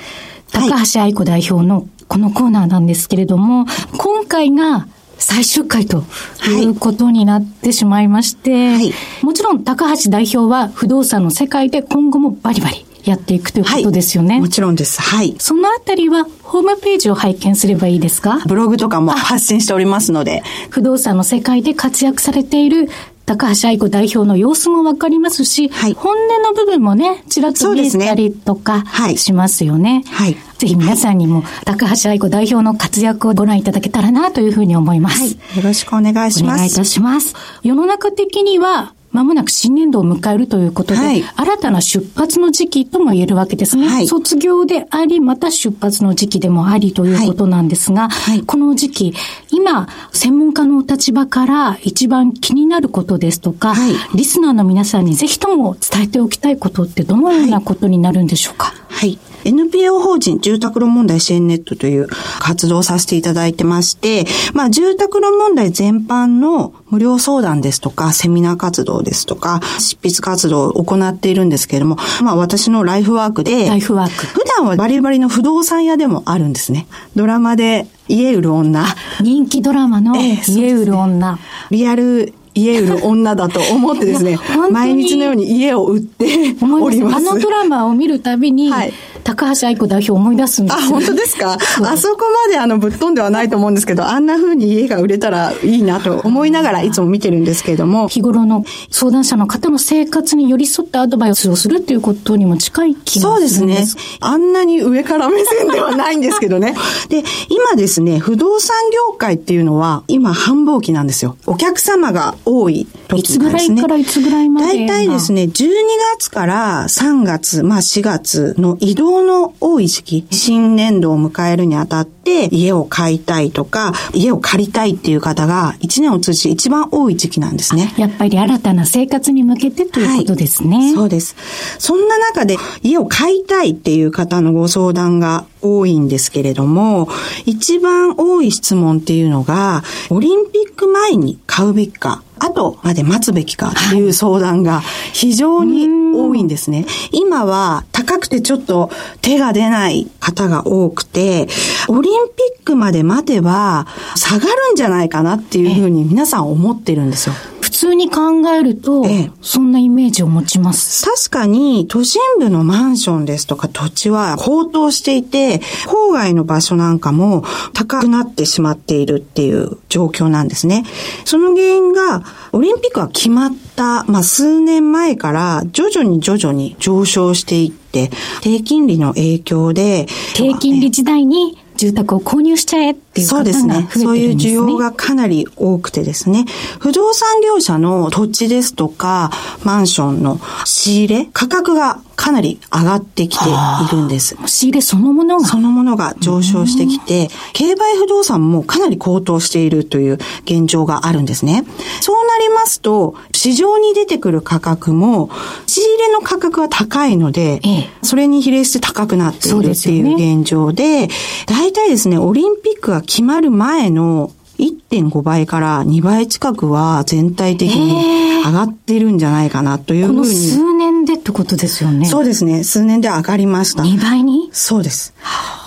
[0.50, 3.66] 高橋愛子代表のこのコーナーなんですけれども、
[3.98, 6.06] 今回が最終回と
[6.48, 14.36] いうことになってしまいまして、はい、もちろん高橋代表は不動産の世界で今後もバリバリやっていくということですよね。
[14.36, 15.02] はい、もちろんです。
[15.02, 15.36] はい。
[15.40, 18.42] そのあたりは、ホームページを拝見すればいいですか？
[18.48, 20.44] ブログとかも発信しておりますので。
[20.70, 22.90] 不動産の世界で活躍されている
[23.26, 28.84] 高橋愛子代表の様子もわかりますし、はい、本音の部分もね、ちらっと見えたりとか
[29.16, 30.04] しますよね。
[30.08, 30.36] はい。
[30.58, 35.22] ぜひ皆さんにも、高橋愛子代表の活躍をご覧いただけたらなというふうに思います。
[35.22, 35.32] はい。
[35.58, 36.56] よろしくお願いします。
[36.56, 37.34] お願いいたします。
[37.64, 43.88] 世の中的には、まもなく新年度を迎えるということで、はい、新たな出発の時期とも言えるわけですね。
[43.88, 49.14] はい、卒業であり、また出発の時期でもありということなんですが、はい、この時期、
[49.52, 53.74] 今、専門家のお立場から一番気になることですとか、
[54.16, 58.74] リスナーの皆さんにぜひとも伝えておきたいことってどのようなことになるんでしょうか？
[58.90, 59.20] はい。
[59.46, 62.08] NPO 法人住宅ローン問題支援ネットという
[62.40, 74.26] 活動をさせていただいてまして、まあ、住宅ローン問題全般の無料相談ですとか、セミナー活動ですとか、執筆活動を行っているんですけれども、まあ、私のライフワークで、ライフワーク。
[74.28, 76.88] 普段はバリバリの不動産屋でもあるんですね。
[77.16, 78.86] ドラマで家売る女。
[79.22, 81.40] 人気ドラマの家売る女。
[81.72, 84.38] ええ、リアル家売る女だと思ってですね、
[84.72, 87.30] 毎日のように家を売っております。
[87.30, 91.54] あのドラマを見るたびに、はい、高橋愛子代表思い出すんですあ、本当ですか？
[91.54, 98.08] あそこまであのぶっ飛んではないと思うんですけど、あんな風に家が売れたらいいなと思いながらいつも見てるんですけれども。
[98.08, 104.02] 日頃の相談者の方の生活に寄り添ったアドバイスをするっていうことにも近い気がするんですそうですね。
[104.20, 106.76] あんなに上から目線ではないんですけどね。
[107.10, 108.76] で、今ですね、不動産
[109.10, 111.38] 業界っていうのは今繁忙期なんですよ。
[111.46, 113.40] お客様が多い時ですね。
[113.40, 115.70] いつぐらいからいつぐらいまで大体ですね、12
[116.18, 127.94] 月から3月、まあ4月の移動の多い時期、新年度を迎えるにあたって家を買いたいとか、家を借りたいっていう方が1年を通じて一番多い時期なんですね。
[127.98, 130.78] やっぱり新たな生活に向けてということですね。
[130.78, 131.36] はい、そうです。
[131.78, 137.10] そんな中で家を買いたいっていう方のご相談が多いんですけれども、
[137.46, 144.82] 一番多い質問っていうのが、オリンピック前に買うべきか、後まで待つべきかっていう相談が
[145.14, 146.86] 非常に多いんですね。
[147.12, 148.90] 今は高くてちょっと
[149.22, 151.48] 手が出ない方が多くて、
[151.88, 157.36] オリンピックまで待てば下がるんじゃないかなっていうふうに皆さん思ってるんですよ。
[157.72, 161.06] 通に考えると、ええそんなイメージを持ちます。
[161.06, 170.84] 確かに都心部のマンションですとか土地は高騰していて、郊外の場所なんかも高くなってしまっているっていう状況なんですね。
[171.26, 183.88] その原因が、オリンピックが決まった、まあ、数年前から徐々に徐々に上昇していって、低金利の影響で、低金利時代に住宅を購入しちゃえっていう方がそうですね。
[183.92, 184.52] そういう需。
[184.52, 186.46] 要がかなり多くてですね。
[186.80, 189.32] 不動産業者の土地ですとか、
[189.64, 193.52] マンションの仕入れ、価格がかなり上がってきてい
[193.92, 194.38] るんです。
[194.46, 195.48] 仕入れそのものが。
[195.48, 201.66] そのものが上昇してきて、競売不動産もかなり高騰しているという現状があるんですね。
[202.00, 205.32] そうなりますと、市場に出てくる価格も、
[205.66, 211.08] 仕入れの価格は高いので、ええそれに比例して高くなっているっていう現状で、
[211.48, 214.32] 大体ですね、オリンピックが決まる前の
[214.62, 220.26] 1.5倍から2倍近くは全体的に上がってるんじゃないかなというふうに。
[220.28, 222.06] 数年でってことですよね。
[222.06, 222.64] そうですね。
[222.64, 223.82] 数年で上がりました。
[223.84, 224.50] 2倍に？
[224.52, 225.16] そうです。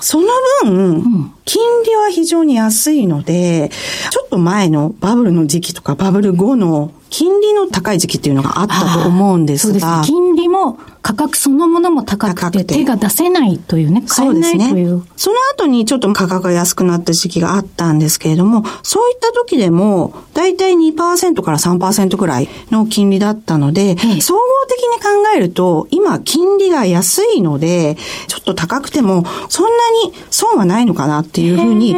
[0.00, 0.28] その
[0.62, 3.70] 分、金利は非常に安いので、
[4.10, 10.02] ちょっと前のバブルの時期とかバブル後の金利の高い時期っていうのがあったと思うんですねすが、。
[10.04, 15.04] 金利も価格そのものも高くて手が出せないというね、買えそうですねないという。。
[15.16, 29.70] その後にちょっと価格が安くなった時期があったんですけれども、そういった時でも、だいたい2%から3%くらいの金利だったので、ええ総合的に考えると、今金利が安いので、ちょっと高くても、そんな
[30.08, 31.96] に損はないのかなっていうふうに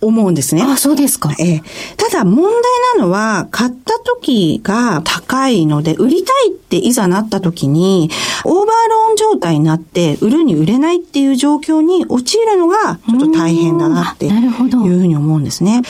[0.00, 0.62] 思うんですね。
[0.62, 1.34] あ、そうですか。
[1.38, 1.62] ええ。
[1.98, 2.52] ただ問題
[2.96, 8.08] なのは、買った時が高いので、売りたいっていざなった時に、
[8.44, 15.82] オーバーローン状態になって、売るに売れないっていう状況に陥るのが、ちょっと大変だなっていううんあなるほどふうに思うんですね。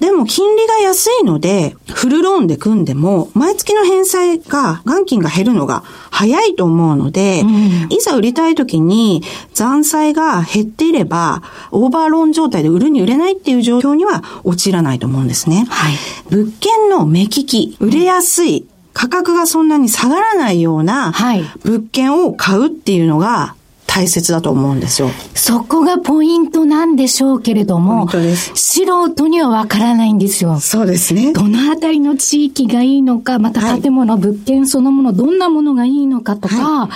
[0.00, 7.44] でも、金利が安いので、フルローンで組んでも、毎月の返済が、元金が減るのが早いと思うので、
[7.90, 15.66] いざ売りたい時に、残債が減っていれば、オーバーローン状態で売るに売れないっていう状況には陥らないと思うんですね。
[15.68, 15.94] はい。
[16.30, 21.44] 物件の目利き、売れやすい、価格がそんなに下がらないようなはい。
[21.62, 23.54] 物件を買うっていうのが
[23.92, 25.10] 大切だと思うんですよ。
[25.34, 28.08] そこがポイントなんでしょうけれども、
[28.54, 30.60] 素人にはわからないんですよ。
[30.60, 31.32] そうですね。
[31.32, 36.88] どのあたりの地域がいいのか、またはい建物、物件そのもの、どんなものがいいのかとか、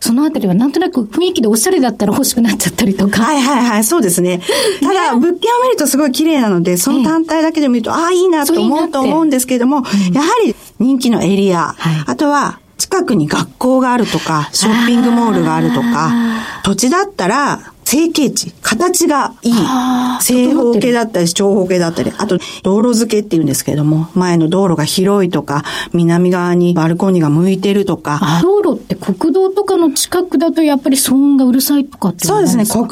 [0.00, 3.22] そのあたりはなんとなく雰囲気でおしゃれだったら欲しくなっちゃったりとか。
[3.22, 4.42] はいはいはい、そうですね。
[4.82, 9.76] ただ、物件を見るとすごい綺麗なので、その単体だけで見ると、ああ、いいなと思うと思うんですけれども、
[10.12, 16.10] やはり人気のエリア、はいあとは、近くに学校があるとか、ショッピングモールがあるとか、
[16.64, 19.52] 土地だったら、成形地、形がいい。
[20.22, 32.64] 正方形だったり、長方形だったり、あと、道路付けっていうんですけれども、前の道路が広いとか、南側にバルコニーが向いてるとか、道路って国道とかの近くだとやっぱり騒音がうるさいとかってそうですね。
[32.64, 32.88] 国道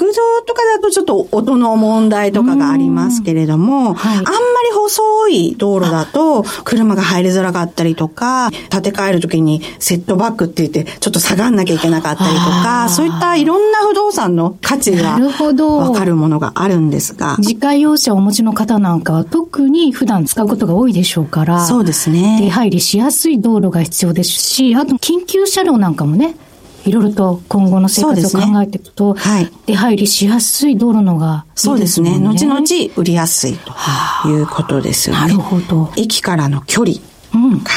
[0.46, 4.16] とかだとちょっと音の問題とかがありますけれども、はい。
[4.18, 4.34] あんまり
[4.74, 12.88] 細い道路だと車が入りづらかったりとか、建て替えるときにセットバックって言ってちょっと下がんなきゃいけなかったりとあか、ー。
[12.90, 21.64] そういったいろんな不動産の価値がなるほどわかるものがあるんですが、自家用車をお持ちの方なんかは特に普段使うことが多いでしょうから。
[21.64, 22.48] そうです出ね。
[22.50, 26.36] 入りしやすい道路が必要ですし、あと緊急車両なんかもね、
[26.84, 32.18] いろいろと今後の生活を考えていくと、はい出入りしやすい道路のがいいそうですね。
[32.18, 32.62] 後々
[32.96, 35.20] 売りやすいということですよね。
[35.22, 36.96] なるほど駅からの距離
[37.34, 37.72] うんか。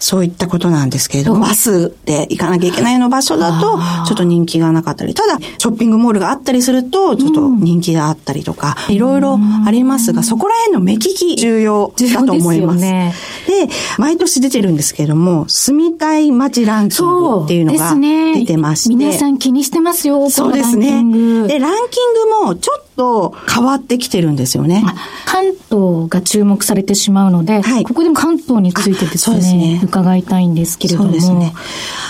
[0.00, 1.42] そういったことなんですけれども、うん。
[1.42, 12.80] バスで行かなきゃいけないような場所だと、ちょっと人気がなかったり、ただ、ショッピングモールがあったりすると、ちょっと人気があったりとか、いろいろありますが、そこら辺の目利き重要だと思います。
[12.80, 12.90] で
[13.50, 21.02] で毎年出てるんですけれども、住みたい街ランキングっていうのが出てまして、皆さん気にしてますよ、そうですね。
[21.46, 22.89] で、ランキングもちょっと
[23.48, 24.84] 変わってきてるんですよね。
[25.26, 31.06] 関東が注目されてしまうので、はいここでも関東についてですね、ですね伺いたいんですけれども。
[31.06, 31.54] そうですね。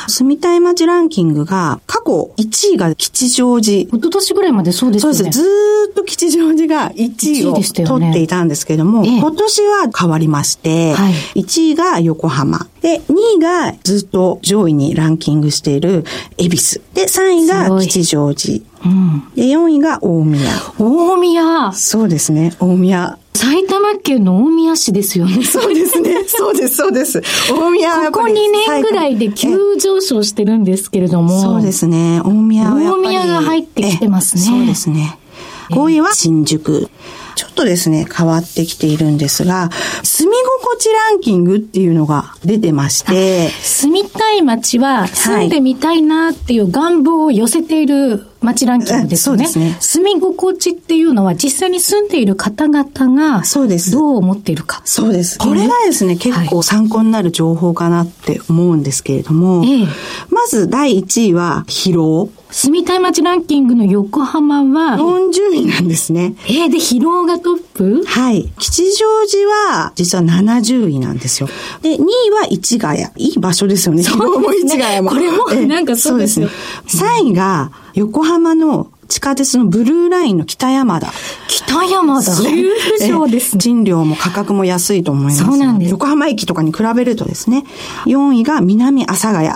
[0.08, 3.82] 住みたい街ランキングが、過去1位が吉祥寺。
[3.82, 5.18] 一昨年ぐらいまでそうですよね。
[5.18, 5.38] そうです。
[5.38, 12.66] ずーっと吉祥寺が1位を1位でしたよね取っていたんですけれども、ええ今年は変わりまして、はい1位が横浜。
[12.80, 16.04] で、2位がずっと上位にランキングしている
[16.38, 16.82] 恵比寿。
[16.94, 18.69] で、3位が吉祥寺。
[19.34, 20.50] で、4位が大宮。
[20.78, 21.72] 大宮。
[21.72, 23.18] そうですね、大宮。
[23.34, 25.42] 埼玉県の大宮市ですよね。
[25.44, 26.24] そうですね。
[26.26, 27.22] そうです、そうです。
[27.50, 31.40] 大宮はやっここ2ぱり年ぐらいで急上昇してるんですけれども。
[31.40, 32.20] そうですね。
[32.24, 33.04] 大宮はやっぱり。
[33.06, 35.18] 大宮が入ってきてますねえそうですね。
[35.70, 36.88] 5位は新宿。
[37.40, 39.70] ちょっとですね、変わってきているんですが、
[40.02, 49.44] 住み心地ランキングっていうのが出てまして、住みたい街は住んでみたいなっていう願望を寄せている街ランキングですよね。
[49.44, 54.82] えそうですね住み心地っていうのは実際に住んでいる方々がそうですどう思っているか。
[54.84, 55.38] そうです。
[55.38, 59.86] これがですね、結構参考になる情報かなって思うんですけれども、ええ
[60.28, 62.28] まず第1位は疲労。
[62.50, 66.34] 住みたい街ランキングの横浜は、40位なんですね。
[66.46, 68.04] えー、で、疲労がトップ？
[68.04, 68.52] はい。
[68.58, 71.48] 吉祥寺は、実は70位なんですよ。
[71.82, 73.06] で、2位は市ヶ谷。
[73.16, 74.02] いい場所ですよね。
[74.02, 75.10] 広尾も市ヶ谷も。
[75.10, 76.48] これもええなんかそうですね。
[76.86, 81.12] 3位が、横浜の地下鉄のブルーラインの北山田。
[81.48, 82.32] 北山だ。
[82.50, 82.70] 有
[83.00, 83.60] 上ですね。
[83.60, 85.44] 賃料も価格も安いと思います。
[85.44, 87.64] そうなんです横浜駅とかに比べるとですね。
[88.06, 89.48] 4位が南阿佐ヶ谷。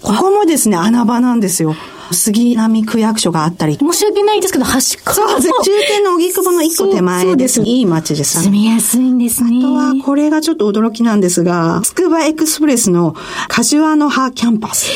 [0.00, 1.76] ここもですね、穴場なんですよ。
[2.12, 3.76] 杉並区役所があったり。
[3.76, 5.48] 申し訳ないですけど、端っこそうです。
[5.48, 7.30] 中堅の荻窪の一個手前で。
[7.30, 8.42] そうですすいい街です。
[8.42, 9.58] 住みやすいんですね。
[9.58, 13.14] あとは、これがちょっと驚きなんですが、つくばエクスプレスの
[13.48, 14.90] 柏の葉キャンパス。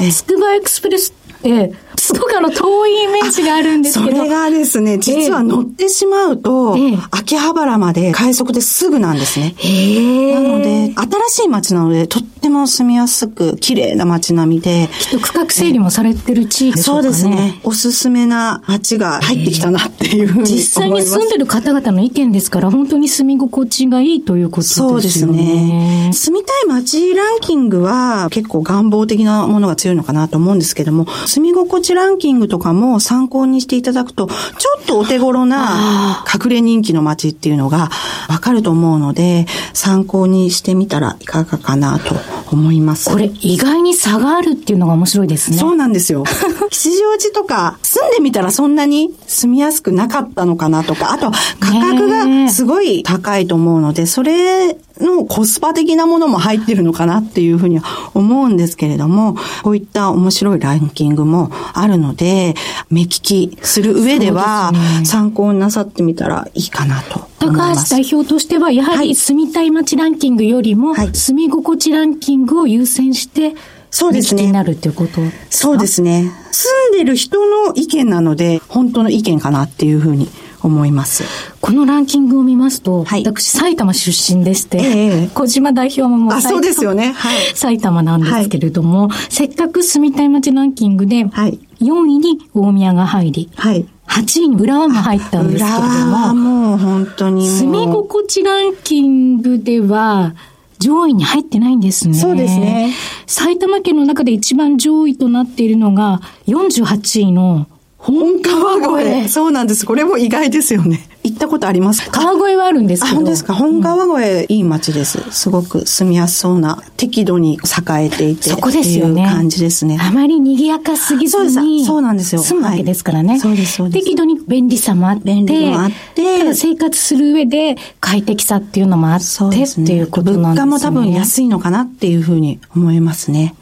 [0.00, 4.16] えー、つくばエクスプレスって、すごくあの遠いイメージがあるんですけど。
[4.16, 9.54] それがですね、実は乗ってしまうと、ええ秋葉原まで快速ですぐなんですね。
[9.58, 17.08] へなので、新しい街なので、とっても住みやすく、綺麗な街並みで、きっと区画整理もされてる地域でしょそううかね。
[17.10, 17.60] ですね。
[17.64, 20.46] おすすめな街が入ってきたなっていうふうに。
[20.48, 24.90] 実際に住んでる方々の意見ですから、本当に住み心地がいいということですよね。
[24.92, 26.10] そうですね。
[26.12, 34.34] 住みたい街ランキングは結構願望的なものが強いのかなと思うんですけども、住み心地ランキングとかも参考にしていただくと、ちょ
[34.82, 37.90] っとお手頃な隠れ人気の街っていうのが
[38.28, 42.14] わかると思うので、参考にしてみたらいかがかなと
[42.50, 43.10] 思います。
[43.10, 45.58] これ意外に差があるっていうのが面白いですね。
[45.58, 46.24] そうなんですよ。
[46.70, 51.30] 吉祥寺とか住んでみたらそんなに住みやすくなかったのかなとか、あと
[51.60, 62.54] 価格がすごい高いと思うので、それのコスパ的なものも入ってるのかなっていうふうには思うんですけれども、こういった面白いランキングもあるので、
[62.90, 64.72] 目利きする上では
[65.04, 67.90] 参考になさってみたらいいかなと思い高ます。
[67.90, 69.08] 橋代表としては、やははい。
[69.08, 71.14] り住みたい街ランキングよりも、はい。
[71.14, 73.54] 住み心地ランキングを優先して、
[73.90, 74.46] そうですね。
[74.46, 75.20] になるっていうこと？
[75.48, 76.30] そうですね。
[76.50, 80.28] 住んでる人の意見なので、本当の意見かなっていうふうに
[80.68, 81.24] 思います。
[81.60, 93.86] このランキングを見ますと、はい私埼玉出身でして、ええ小島代表ももう埼玉あそうですよねはい埼玉なんですけれども、せっかく住みたい街ランキングで、はい4位に大宮が入り、はい。
[94.06, 97.48] 8位に浦和も入ったんですけれども、もう本当に。
[97.48, 100.34] 住み心地ランキングでは、
[100.78, 102.14] 上位に入ってないんですね。
[102.14, 102.94] そうですね。
[103.26, 107.66] 埼玉県の中で一番上位となっているのが、48位の
[108.06, 109.28] 本川越。
[109.32, 109.84] そうなんです。
[109.84, 111.08] これも意外ですよね。
[111.24, 112.20] 行ったことありますか？
[112.20, 113.16] 川越はあるんですあ、けど。
[113.16, 113.54] 本当ですか？
[113.54, 115.18] 本川越、いい街です。
[115.32, 118.50] すごく住みやすそうな、適度に栄えていて。
[118.50, 119.22] そこですよね。
[119.22, 119.98] っていう感じですね。
[120.00, 121.84] あまり賑やかすぎずに。
[121.84, 123.30] そうなんですよ住むわけですからね。
[123.30, 125.24] はいそうですそうです適度に便利さもあって。
[125.24, 129.26] 便利もあってただ生活する上で快適さっていうのもあって。
[129.26, 130.66] っていうことなんですよね。
[130.66, 133.54] 物価も多分安いのかなっていうふうに思いますね。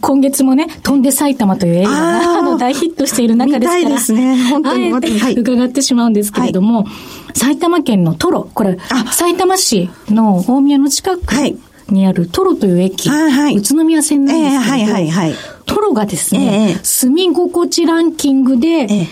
[0.00, 3.88] 今月もね、飛んで埼玉という映画があの大ヒットしている中ですから。
[3.88, 4.36] ですね。
[4.50, 5.34] 本当にあえてはい。
[5.34, 6.86] 伺ってしまうんですけれども、
[7.34, 9.12] 埼玉県のトロ、これ、あ。
[9.12, 11.56] 埼玉市の大宮の近くはい。
[11.90, 13.56] にあるトロという駅、はいはい。
[13.56, 15.34] 宇都宮線なんええですけれど、はいはいはい。
[15.66, 19.08] トロがですえね、え住み心地ランキングでええ、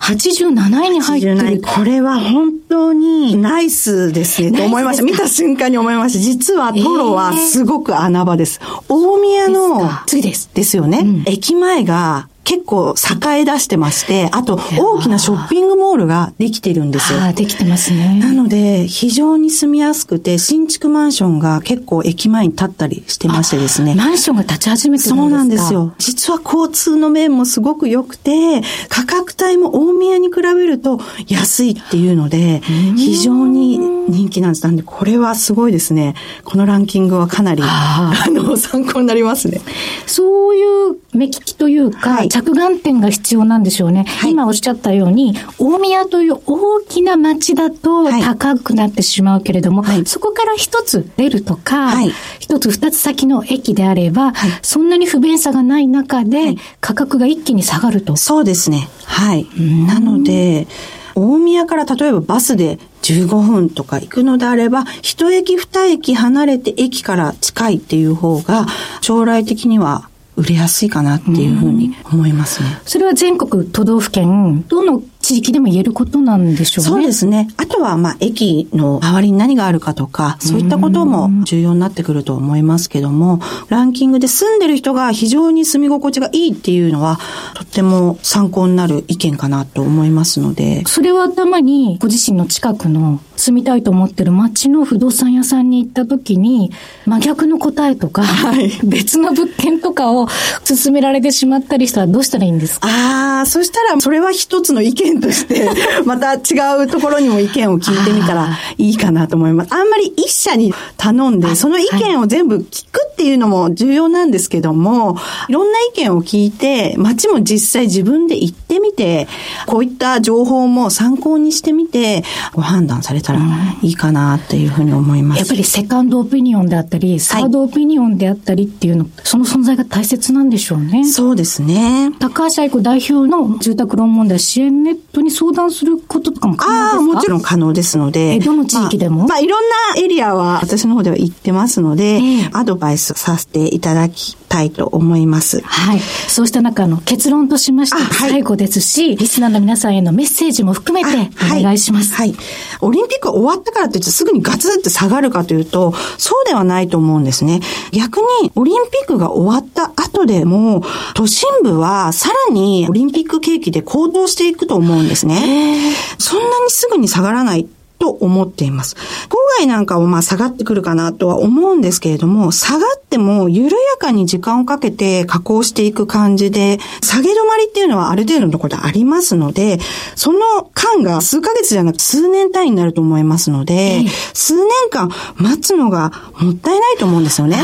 [0.00, 0.54] 87
[0.86, 1.60] 位に入ってる。
[1.60, 5.02] これは本当にナイスですねと思いました。
[5.02, 6.18] 見た瞬間に思いました。
[6.18, 8.60] 実はトロはすごく穴場です。
[8.88, 10.50] 大宮の次です。
[10.54, 11.04] ですよね。
[11.26, 17.20] 駅前が結構栄え出してまして、あと大きなショッピングモールができてるんですよ。
[17.32, 18.18] できてますね。
[18.18, 23.94] なので、非常に住みやすくて、新築マンションが結構駅前に建ったりしてましてですね。
[23.94, 25.16] マンションが立ち始めてるんですか？
[25.16, 25.72] そうなんです。
[25.72, 25.94] よ。
[25.98, 32.62] 実は交通の面もすごく良くて、価格帯も大宮に比べると安いっていうので、
[32.96, 34.64] 非常に人気なんです。
[34.64, 36.14] なんで、これはすごいですね。
[36.44, 39.60] このランキングはかなり、ああの、参考になりますね。
[40.06, 40.62] そうい
[40.92, 44.06] う目利きというか、はい着眼点が必要なんでしょうね。
[44.26, 51.92] 今おっしゃったように、大宮という大きな町だと高くなってしまうけれども、そこから一つ出るとか、
[52.38, 58.16] 一つ二つ先の駅であれば、そんなに不便さがない中で、価格が一気に下がると。
[58.16, 58.88] そうですね。
[59.04, 59.46] はい。
[59.86, 60.66] なので、
[61.14, 68.66] 大宮から例えばバスで15分とか行くのであれば、一駅二駅離れて駅から近いっていう方が、
[69.00, 70.09] 将来的には
[70.40, 72.80] 売れやすいかなっていうふうに思いますね。
[72.84, 76.90] それは全国都道府県、どの地域でも言えることなんでしょうね。
[76.90, 77.48] そうですね。
[77.56, 87.20] あとは、まあ、駅の周りに何があるかとか、そういったことも重要になってくると思いますけども、ランキングで住んでる人が非常に住み心地がいいっていうのは、
[87.54, 90.82] とっても参考になる意見かなと思いますので。
[90.86, 96.72] それは頭に、ご自身の近くの住みたいと思ってる街の不動産屋さんに行った時に、
[97.06, 102.88] 真逆の答えとか、はい、別の物件とかを勧められてしまったりしたらどうしたらいいんですか？
[102.88, 105.68] ああ、そしたら、それは一つの意見として、
[106.04, 106.38] また違
[106.82, 109.74] うところにも意見を聞いてみたらいいかなと思います。
[109.74, 115.16] あんまり一社に頼んで、その意見を全部聞くっていうのも重要なんですけども、
[115.48, 119.28] いろんな意見を聞いて、街も実際自分で行ってみて、
[119.66, 123.40] こういった情報も参考にしてみて、ご判断されたら
[123.82, 125.38] いいかなっていうふうに思います。
[125.38, 131.04] やっぱりセカンドオピニオンであったり、サードオピニオンであったりっていうの、はい、その存在が大切なんでしょうね。
[131.04, 132.12] そうですね。
[132.18, 136.96] 高橋愛子代表の住宅ローン問題支援ネットに相談することとかも可能ですか？
[136.96, 138.38] ああ、もちろん可能ですので。
[138.38, 145.62] どの地域でも、まあ、まあ、いろんなエリアは私の方では行ってますので、えー、アドバイスさせていただきたいと思います。
[145.62, 146.00] はい。
[146.00, 152.12] そうした中の結論としまして、最後ですし、はい、リスナーの皆さんへのメッセージも含めてお願いします。
[152.14, 152.30] はい。
[152.30, 152.38] はい、
[152.82, 157.60] オリンピック終わったからといってすぐにガツって下がるかというと、そうではないと思うんですね。
[157.92, 160.82] 逆に、オリンピックが終わった後でも、
[161.14, 165.94] 都心部はさらにオリンピック景気で行動していくと思うんですね。
[166.18, 167.68] そんなにすぐに下がらない
[168.00, 168.96] と思っています。
[169.28, 179.78] 郊外なんかもまあ下がってくるかなとは思うんですけれども、下がっても緩やかに時間をかけて加工していく感じで、下げ止まりっていうのはある程度のところでありますので、
[180.16, 180.38] その
[180.72, 187.58] 間が数ヶ月じゃなく数年単位になると思いますので、数年間待つのがもったいないと思うんですよね。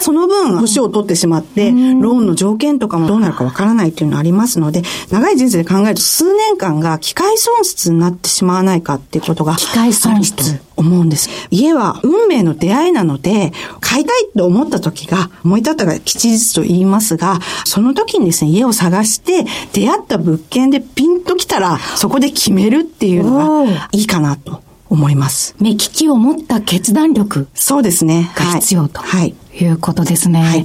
[0.00, 10.60] その分、年を取ってしまって、ローンの条件とかもどうなるかわからないっていうのがありますので、長い人生で考えると数年間が機械損失になってしまわないかっていうことが、機械損失。
[10.76, 11.28] 思うんです。
[11.50, 24.60] 家は運命の出会いなので、買いたいと思った時が、思い立ったが吉日と言いますが、その時にですね、家を探して、出会った物件でピンと来たら、そこで決めるっていうのがいいかなと。
[24.92, 25.54] 思います。
[25.58, 27.48] 目利きを持った決断力。
[27.54, 28.30] そうですね。
[28.34, 29.00] が必要と。
[29.00, 29.28] はい。
[29.28, 29.34] い
[29.68, 30.40] うことですね。
[30.40, 30.64] はい。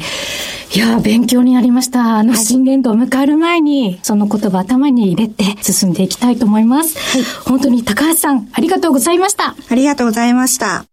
[0.75, 2.17] いや、勉強になりました。
[2.17, 6.97] あの、新年度を迎える前に、その言葉頭に入れて進んでいきたいと思います。
[6.97, 7.23] はい。
[7.45, 9.55] 本当に高橋さん、ありがとうございました。
[9.69, 10.85] ありがとうございました。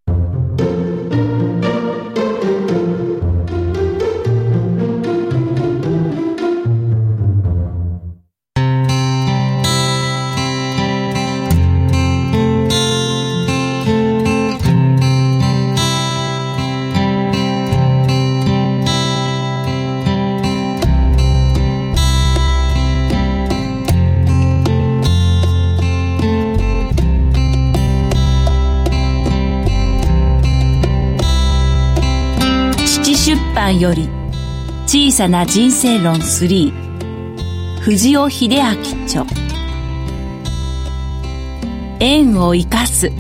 [33.75, 34.09] 版より
[34.87, 38.71] 小さな人生論3藤尾秀明
[39.05, 39.27] 著。
[42.01, 43.11] 縁を生かす。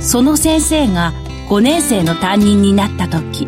[0.00, 1.12] その先生が
[1.48, 3.46] 5年生の担任になった時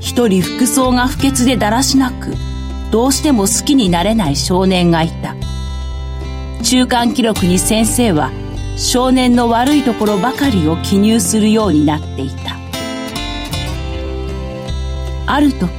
[0.00, 2.34] 一人服装が不潔でだらしなく
[2.90, 5.34] どうしても好きになれない少年がいた。
[6.62, 8.30] 中間記録に先生は
[8.76, 12.59] 少年の悪いところばかりを記入するようになっていた。
[15.32, 15.70] ある時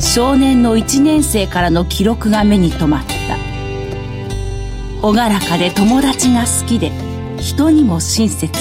[0.00, 3.36] 少年の1年生からの記録が目に留まった。
[5.02, 6.92] 朗らかで友達が好きで
[7.40, 8.52] 人にも親切。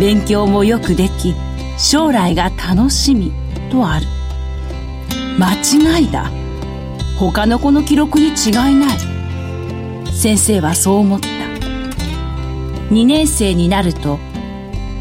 [0.00, 1.36] 勉強もよくでき
[1.78, 3.30] 将来が楽しみ
[3.70, 4.06] とある。
[5.38, 5.52] 間
[5.98, 6.28] 違いだ。
[7.16, 8.98] 他の子の記録に違いない。
[10.10, 11.28] 先生はそう思った。
[12.92, 14.18] 2年生になると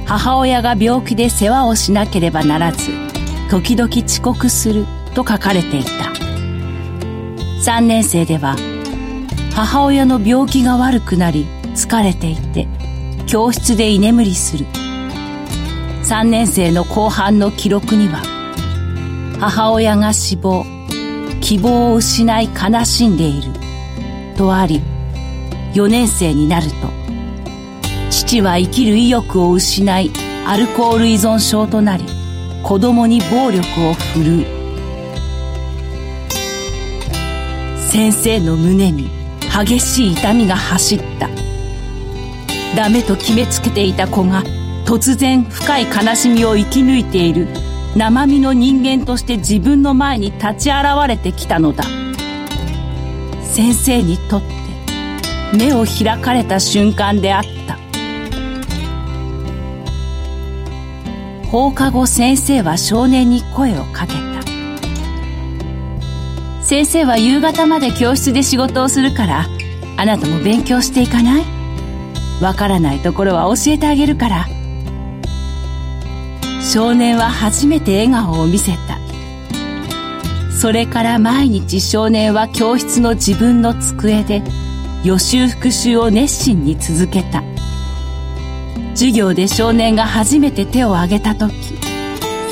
[0.05, 3.04] 母親が病気で世話をしなければならず
[3.49, 5.91] 時々遅刻すると書かれていた。
[7.63, 8.55] 3年生では
[9.53, 12.67] 母親の病気が悪くなり疲れていて
[13.25, 14.65] 教室で居眠りする。
[16.05, 18.21] 3年生の後半の記録には
[19.39, 20.63] 母親が死亡
[21.41, 23.51] 希望を失い悲しんでいる
[24.37, 24.81] とあり
[25.73, 26.75] 4年生になると
[28.11, 30.11] 父は生きる意欲を失い
[30.45, 32.05] アルコール依存症となり
[32.65, 34.45] 子供に暴力を振るう。
[37.91, 39.07] 先生の胸に
[39.55, 41.29] 激しい痛みが走った。
[42.75, 44.41] ダメと決めつけていた子が
[44.83, 47.49] 突然深い悲しみを生き抜いている。
[47.95, 51.83] 生身の人間として自分の前に立ち現れてきたのだ。
[53.43, 54.47] 先生にとって
[55.55, 57.74] 目を開かれた瞬間であった。
[61.55, 64.19] 放課後先生は少年に声をかけた。
[66.61, 69.47] 先生は夕方まで教室で仕事をするから
[69.95, 71.43] あなたも勉強していかない？
[72.41, 74.47] わからないところは教えてあげるから。
[76.59, 78.99] 少年は初めて笑顔を見せた。
[80.51, 84.41] それから毎日少年は教室の自分の机で
[85.05, 87.41] 予習復習を熱心に続けた。
[88.95, 91.53] 授業で少年が初めて手を挙げた時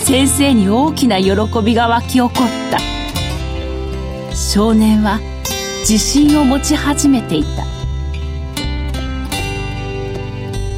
[0.04, 1.32] 先生に大きな喜
[1.64, 2.32] びが湧き起こっ
[2.70, 4.36] た。
[4.36, 5.22] 少年は
[5.80, 7.64] 自信を持ち始めていた。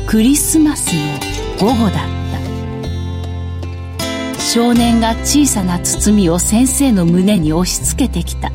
[0.05, 1.93] クリスマスの午後だっ
[3.97, 4.39] た。
[4.39, 8.51] 少年が小さな包みを先生の胸に押し付けてきた。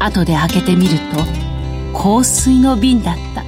[0.00, 3.43] 後で開けてみると香水の瓶だった。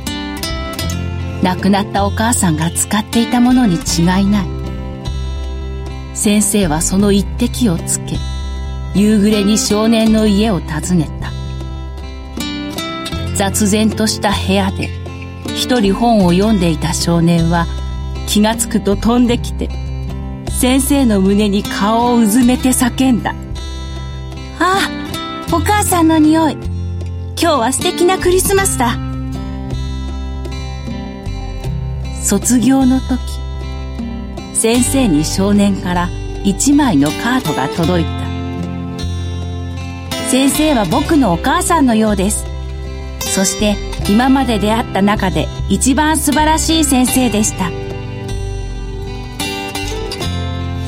[1.46, 4.46] 亡くなったお母さんが使っていたものに違いない
[6.12, 8.16] 先生はその一滴をつけ
[8.96, 11.30] 夕暮れに少年の家を訪ねた
[13.36, 14.88] 雑然とした部屋で
[15.54, 17.66] 一人本を読んでいた少年は
[18.26, 19.68] 気がつくと飛んできて
[20.50, 23.34] 先生の胸に顔をうずめて叫んだ。
[24.58, 24.88] あ
[25.50, 26.52] あ、お母さんの匂い。
[26.54, 26.62] 今
[27.36, 29.05] 日は素敵なクリスマスだ。
[32.26, 33.20] 卒業の時、
[34.52, 36.08] 先生に少年から
[36.42, 38.10] 一枚のカードが届いた。
[40.28, 42.44] 先生は僕のお母さんのようです。
[43.20, 43.76] そして
[44.10, 47.70] 今まで出会った中で一番素晴らしい先生でした。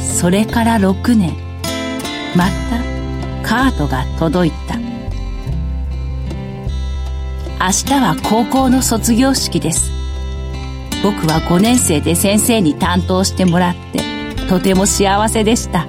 [0.03, 1.37] それから6年
[2.35, 4.77] またカードが届いた
[7.65, 9.98] 明日は高校の卒業式です
[11.03, 14.03] 僕は5年生で先生に担当してもらって
[14.49, 15.87] とても幸せでした。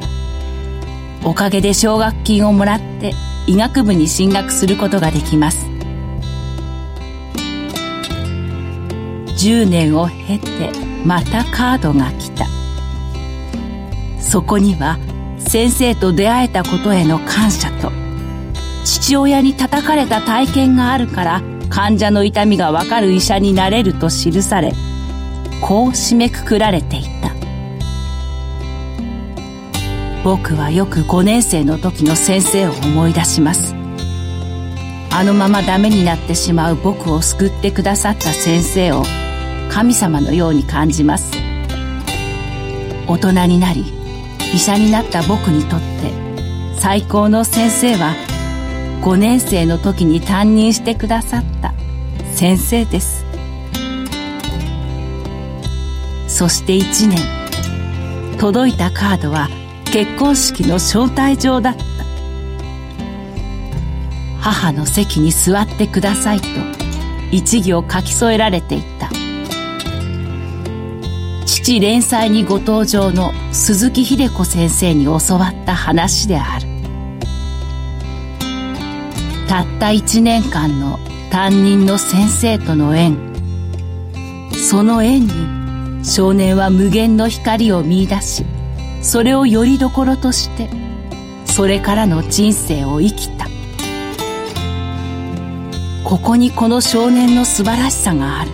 [1.24, 3.14] おかげで奨学金をもらって
[3.48, 5.68] 医学部に進学することができます。
[9.38, 10.72] 10年を経て
[11.06, 12.46] またカードが来た。
[14.20, 15.00] そこには
[15.40, 17.92] 先生と出会えたことへの感謝と
[18.86, 24.74] 父親に叩かれた体験があるから患者の痛みがわかる医者になれると記され
[25.70, 27.32] こう締めくくられていた。
[30.24, 33.76] 僕はよく5年生の時の先生を思い出します。
[35.12, 39.04] あのままダメになってしまう僕を救ってくださった先生を
[39.70, 41.34] 神様のように感じます。
[43.06, 43.86] 大人になり
[44.52, 46.12] 医者になった僕にとって
[46.80, 48.16] 最高の先生は
[49.04, 51.76] 5年生の時に担任してくださった
[52.34, 53.29] 先生です。
[56.40, 58.38] そして1年。
[58.38, 59.50] 届いたカードは
[59.92, 61.84] 結婚式の招待状だった。
[64.40, 66.48] 母の席に座ってくださいと
[67.30, 69.10] 一行書き添えられていた。
[71.46, 76.68] 父連載にご登場の鈴木秀子先生に教わった話である。
[79.50, 81.00] たった一年間の
[81.32, 83.18] 担任の先生との縁。
[84.54, 85.59] その縁に
[86.10, 88.44] 少年は無限の光を見出し
[89.04, 90.68] それをよりどころとして
[91.46, 93.48] それからの人生を生きた。
[96.06, 98.52] ここにこの少年の素晴らしさがある。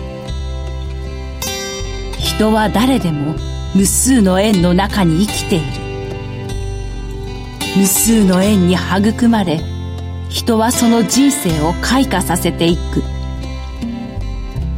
[2.18, 3.34] 人は誰でも
[3.74, 5.64] 無数の縁の中に生きている。
[7.76, 9.60] 無数の縁に育まれ
[10.28, 13.02] 人はその人生を開花させていく。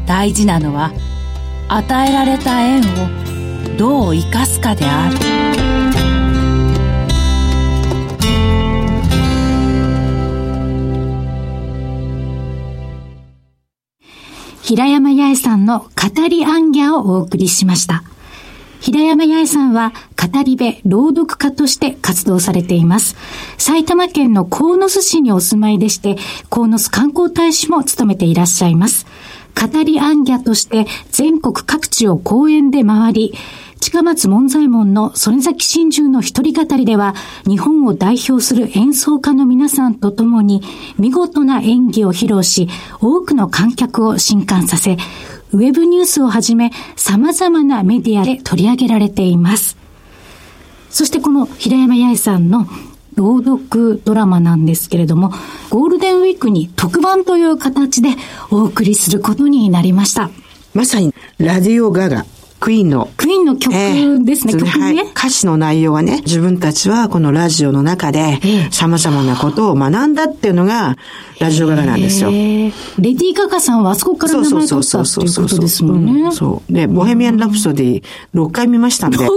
[0.07, 0.93] 大事なのは
[1.71, 2.85] 与えられた縁を
[3.77, 5.19] どう生かすかである
[14.63, 18.03] 平山八重さんの語りアンギャをお送りしました。
[18.81, 23.17] 平山八重さんは語り部、朗読家として活動されています。
[23.57, 26.17] 埼玉県の鴻巣市にお住まいでして、
[26.51, 29.07] 鴻巣観光大使も務めていらっしゃいます。
[29.59, 33.35] 語りアンギャとして全国各地を講演で回り、
[33.81, 37.15] 近松門左衛門の曽根崎真珠の一人語りでは、
[37.47, 40.63] 日本を代表する演奏家の皆さんと共に、
[40.99, 42.69] 見事な演技を披露し、
[43.01, 44.97] 多くの観客を震撼させ、
[45.53, 49.77] ウェブニュースをはじめ、様々なメディアで取り上げられています。
[50.91, 52.67] そしてこの平山八重さんの
[53.19, 55.33] 朗読ドラマなんですけれども、
[55.71, 58.11] ゴールデンウィークに特番という形で
[58.53, 60.31] お送りすることになりました。
[60.73, 62.25] まさに、ラディオガガ、
[62.61, 63.73] クイーンのクイーンの曲
[64.25, 64.85] ですね、ええ曲ね。
[64.85, 70.97] はい歌詞の内容はね、自分たちはこのラジオの中でええ様々なことを学んだっていうのが、
[71.41, 72.31] ラジオガガなんですよ。
[72.31, 76.23] へえレディー・ガガさんはあそこから名前取ったっていうことですもんね。
[76.23, 76.73] うんそう。
[76.73, 78.03] で、ボヘミアン・ラプソディ
[78.35, 79.19] 6回見ましたんで。
[79.19, 79.29] 6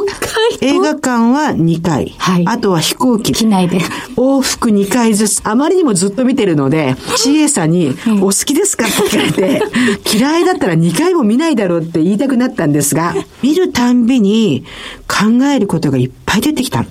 [0.59, 2.13] 回映画館は2回。
[2.17, 3.31] はいあとは飛行機。
[3.33, 3.79] 機内で。
[4.17, 5.41] 往復2回ずつ。
[5.43, 8.85] あまりにもずっと見てるので、CA さんに、お好きですか？
[8.85, 9.61] って聞かれて、
[10.17, 13.10] 嫌いだったら2回も見ないだろうって言いたくなったんですが、
[13.41, 14.65] 見るたんびに
[15.07, 16.87] 考えることがいっぱい出てきたの。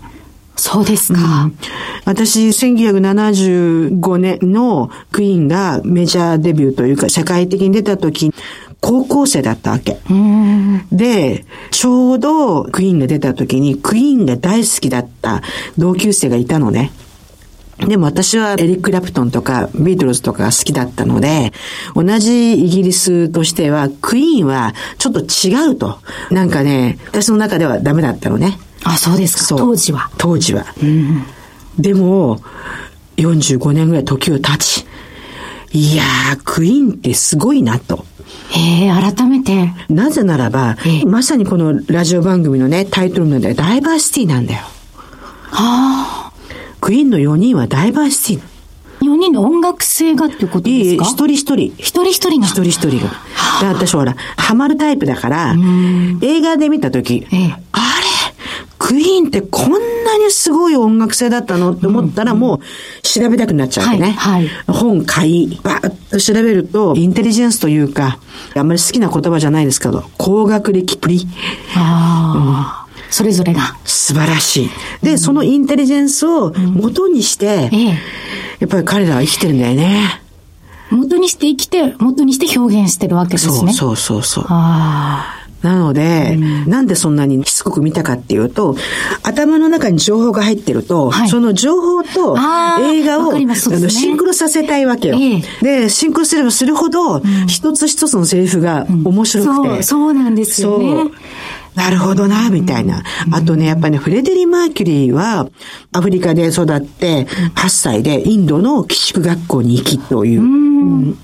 [0.56, 1.50] そうですか。
[2.04, 8.30] 私、1975年のクイーンがメジャーデビューというか、世界的に出た時、
[8.80, 9.98] 高校生だったわけ。
[10.92, 15.42] で、ちょうどクイーンが出た時に、クイーンが大好きだった
[15.78, 16.92] 同級生がいたのね。
[17.86, 21.52] でも私はエリック・クラプトンとかビートルズとかが好きだったので、
[21.94, 25.98] 同じイギリスとしては、クイーンはちょっと違うと。
[26.30, 28.58] なんかね、私の中ではダメだったのね。
[28.84, 29.44] あ、そうですか？
[29.44, 30.10] そう当時は。
[30.18, 30.66] 当時は。
[31.78, 32.40] でも、
[33.16, 34.86] 45年ぐらい時を経ち、
[35.72, 38.04] いやー、クイーンってすごいなと。
[38.50, 39.72] へえ、改めて。
[39.88, 43.54] なぜならば、ええまさにこのラジオ番組のね、タイトルなんだよ。
[43.54, 44.62] ダイバーシティなんだよ。
[45.52, 46.29] あ
[46.80, 48.46] クイーンの4人はダイバーシティ。
[48.46, 49.04] あ。
[49.04, 51.04] 4人の音楽性がってことですか？
[51.04, 51.56] 一人一人。
[51.78, 52.46] 一人一人が。
[52.46, 53.10] 一人一人が。
[53.60, 55.54] で私ほら、ハマるタイプだから、
[56.22, 57.84] 映画で見たとき、ええあれ？
[58.78, 62.60] クイーンってこんなにすごい音楽性だったのって思ったらもう
[63.02, 64.12] 調べたくなっちゃうわけね。
[64.12, 68.18] はいはい本買い、バーッと調べると、インテリジェンスというか、
[68.56, 71.26] あんまり好きな言葉じゃないですけど、高学歴プリ、
[71.76, 72.79] ああ。
[73.10, 73.76] それぞれが。
[73.84, 74.70] 素晴らしい。
[75.02, 77.86] で、そのインテリジェンスを元にして、ええ。
[78.60, 80.22] やっぱり彼らは生きてるんだよね。
[80.90, 83.72] 元にして生きて、元にして表現してるわけですね。
[83.72, 84.44] そうそうそうそう。
[84.48, 86.36] あなので、
[86.66, 88.76] なんでそんなにしつこく見たかっていうと、
[89.22, 92.36] 頭の中に情報が入ってると、はいその情報と
[92.80, 95.18] 映画を、ねのシンクロさせたいわけよ。
[95.20, 99.26] えで、シンクロすればするほど、一つ一つのセリフが面あ。
[99.26, 99.68] 白くて。
[99.68, 101.10] そう、そうなんですよね。
[101.74, 103.02] なるほどな、みたいな。
[103.32, 105.48] あとね、やっぱりね、フレデリ・マーキュリーは、
[105.92, 110.40] アフリカで育って、8歳でインドの寄宿学校に行きという。
[110.40, 110.70] うん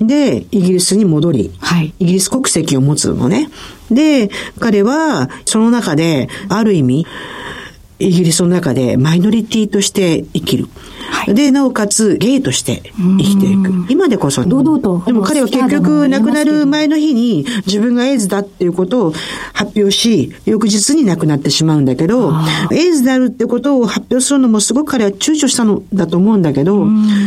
[0.01, 3.51] で、イギリスに戻り、はいイギリス国籍を持つのね。
[3.91, 4.31] で、
[4.61, 7.07] 彼は、その中で、ある意味、
[7.99, 10.69] イギリスの中でマイノリティとして生きる。
[11.29, 13.87] で、なおかつ、ゲイとして生きていく。
[13.89, 14.45] 今でこそ。
[14.45, 19.13] 堂々とでも彼は結局、亡くなる前の日に自分がエイズだっていうことを
[19.53, 22.33] 発表し、翌日に亡くなってしまうんだけど、
[22.73, 26.87] エイズであるってことを発表するのもすごく彼は躊躇したのだと思うんだけど、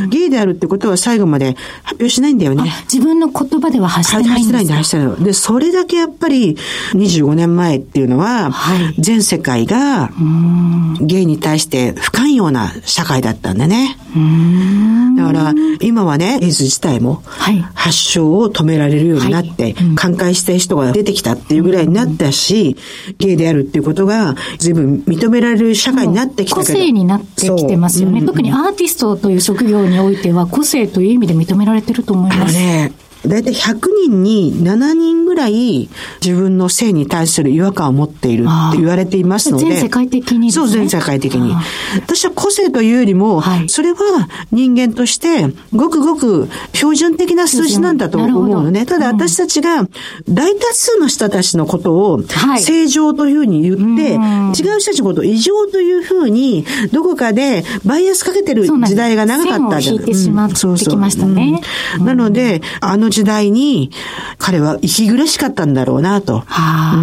[0.10, 2.72] ゲイであるってことは最後まで発表しないんだよね。
[2.92, 4.78] 自分の言葉では発してない発してないんですか？
[4.78, 5.24] 発してないの。
[5.24, 6.58] で、それだけやっぱり
[6.94, 10.10] 25年前っていうのは、はい全世界が
[11.02, 13.98] ゲイに対して不寛容な社会だったんだね。
[15.18, 22.76] だから、今はね、エイズ自体もはい発症を止められるようになって、寛解したい人が出てきたっていうぐらいになったし、
[23.18, 26.64] ゲイであるっていうことが随分認められる社会になってきた個。
[26.64, 28.22] 性になってきてますよね。
[28.24, 32.54] 特にアーティストという職業においては個性という意味で認められてると思いあます。
[32.54, 32.92] のね、
[33.26, 35.90] だいたい100人に7人ぐらい
[36.24, 39.66] 自分の性に対する違和感を持っているって言われていますので。
[39.66, 40.66] 全世界的にですね。
[40.66, 41.54] そう、全世界的に。
[41.54, 41.62] あ。
[41.96, 43.70] 私は個性というよりも、はい。
[43.70, 48.86] それは人間としてごくごく標準的な数字なんだと思うのね。
[48.86, 49.88] ただ私たちが
[50.30, 52.62] 大多数の人たちのことをはい。
[52.62, 54.14] 正常というふうに言って、
[54.62, 59.98] 違う人たちのことを異常というふうにどこかでバイアスかけてる時代が長かったじゃん。
[59.98, 60.58] 線を引いてしまってうん。
[60.58, 60.90] そうそう。
[60.90, 61.62] きましたね
[62.00, 62.06] うん。
[62.06, 63.92] なので、あの時代に
[64.38, 66.40] 彼は息苦しかったんだろうなと。
[66.40, 66.96] はあ。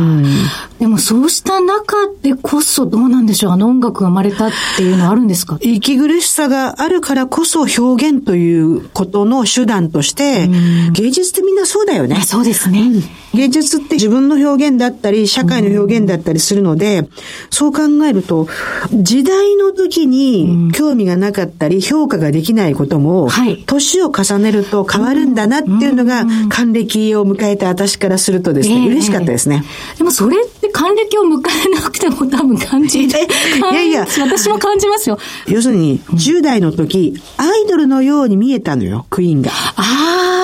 [0.78, 3.52] でもそうした中でこそどうなんでしょう。
[3.52, 5.58] あの音楽が生まれたっていうのはあるんですか？
[5.60, 10.48] 息苦しさがあるからこそ表現ということの手段として、
[10.92, 12.20] 芸術ってみんなそうだよね。
[12.22, 12.90] そうですね。
[13.34, 17.08] 芸術って自分の表現だったり、社会の表現だったりするので、
[17.50, 18.48] そう考えると、
[18.92, 29.64] 時代の時に興味がなかったり、評価ができないこともはい、年を重ねると変わるんだなっていうのが、還暦を迎えた私からするとですね、ええ嬉しかったですね。
[29.98, 33.26] でもそれって還暦を迎えなくても多分感じて、
[33.72, 35.18] いやいや私も感じますよ。
[35.48, 39.50] 要するに、10代の時、アイドルのように見えたのよ、クイーンが。
[39.50, 40.36] ああ。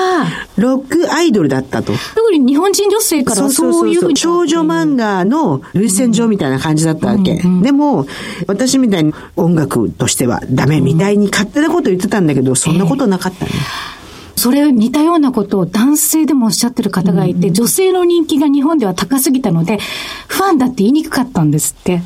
[0.57, 1.93] ロックアイドルだったと。
[2.15, 4.15] 特に日本人女性からはそういう。
[4.15, 7.41] 少女漫画の類線上みたいな感じだったわけ。
[7.61, 8.05] でも、
[8.47, 13.51] 私みたいに音楽としてはダメみたいに勝手なこと言ってたんだけど、そんなことなかったね。
[14.35, 19.79] それ似たようなことを男性でもおっしゃってる方がいて、女性の人気が日本では高すぎたので、
[20.27, 22.01] ファンだって言いにくかったんですって。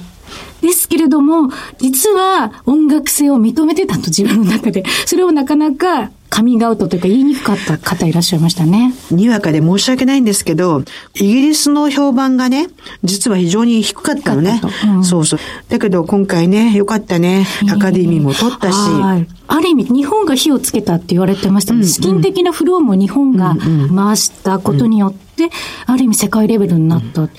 [0.62, 1.50] ですけれども、
[1.80, 4.84] 実は音楽性を認めてたと自分の中で。
[5.06, 8.94] それをなかなかカミングアウトというか言いにくかった方いらっしゃいましたね。
[9.12, 10.84] にわかで申し訳ないんですけど、
[11.16, 12.68] イギリスの評判がね、
[13.04, 15.04] 実は非常に低かったのねうん。
[15.04, 15.40] そうそう。
[15.70, 17.48] だけど今回ね、よかったね。
[17.72, 18.76] アカデミーも取ったし。
[18.76, 23.56] はいある意味、日本が火をつけたって言われてました資金的なフローも日本が
[23.96, 25.50] 回したことによって、
[25.86, 27.30] ある意味世界レベルになった。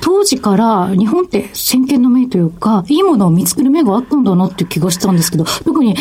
[0.00, 5.96] 当時から日本って先見の明というか、いいものを見つける目があったんだなっていう気がしたんですけど、特に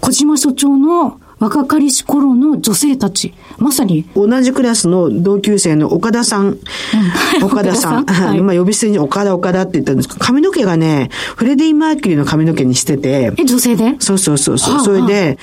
[0.00, 6.56] 小島所長の若かりし頃の女性たち、まさに同じクラスの同級生の岡田さん。
[7.42, 8.02] 岡田さん。
[8.02, 8.30] 岡田さん？
[8.30, 13.94] はいまあ呼び捨てに岡田岡田って言ったんですけど、髪の毛がね、フレディ・マーキュリーの髪の毛にしてて、え、女性で？
[14.00, 14.74] そうそうそうそう。
[14.74, 15.38] はあそれで、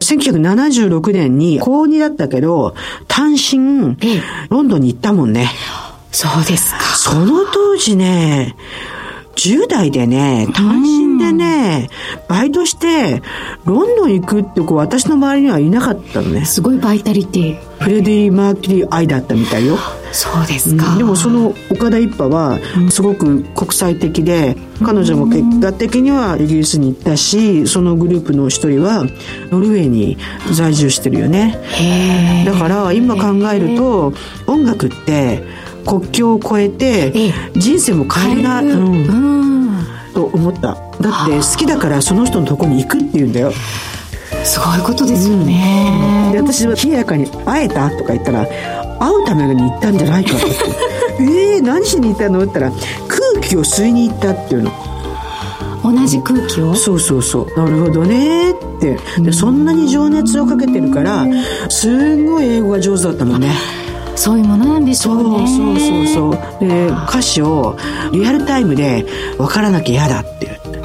[0.00, 2.74] 1976年に高2だったけど、
[3.08, 5.50] 単身ええ、ロンドンに行ったもんね。
[6.12, 6.80] そうですか。
[6.96, 8.56] その当時ね、
[9.36, 11.88] 10代でね、単身でね、
[12.28, 13.22] バイトして、
[13.64, 16.44] ロンドン行くって子、私の周りにはいなかったのね。
[16.44, 17.76] すごいバイタリティ。
[17.78, 19.76] フレディ・マーキュリー愛だったみたいよ。
[20.12, 20.96] そうですか。
[20.96, 22.58] でもその岡田一派は
[22.90, 29.04] すごく国際的で彼女も結果的にはイギリスに行ったしそのグループの一人は
[29.50, 30.16] ノルウェーに
[30.52, 31.58] 在住してるよね
[32.46, 34.14] だから今考えると
[34.46, 35.42] 音楽って
[35.86, 38.42] 国境を越えてえ人生も変える。
[38.42, 38.68] な、うん。
[38.68, 39.12] う
[39.82, 39.86] ん。
[40.14, 40.60] と思った。
[40.60, 40.76] だっ
[41.28, 43.52] て好きだからその人のとこに行くって言うんだよ。
[44.44, 46.30] すごいことですよね。
[46.32, 48.46] で私は冷やかに「会えた?」とか言ったら
[48.98, 50.46] 「会うために行ったんじゃないか」って
[51.20, 54.72] 「えー、何しに行ったの?」って言ったら「空気を吸いに行った」っていうの。
[55.84, 56.74] 同じ空気を？
[56.74, 57.60] そうそうそう。
[57.60, 58.50] なるほどね。
[58.50, 58.98] って。
[59.20, 61.24] でそんなに情熱をかけてるから
[61.68, 63.52] すんごい英語が上手だったもんね
[64.16, 65.46] そういうものなんでしょそううね。
[65.46, 67.76] そうそうそうで歌詞を
[68.12, 69.04] リアルタイムで
[69.38, 70.80] 分からなきゃ嫌だって言って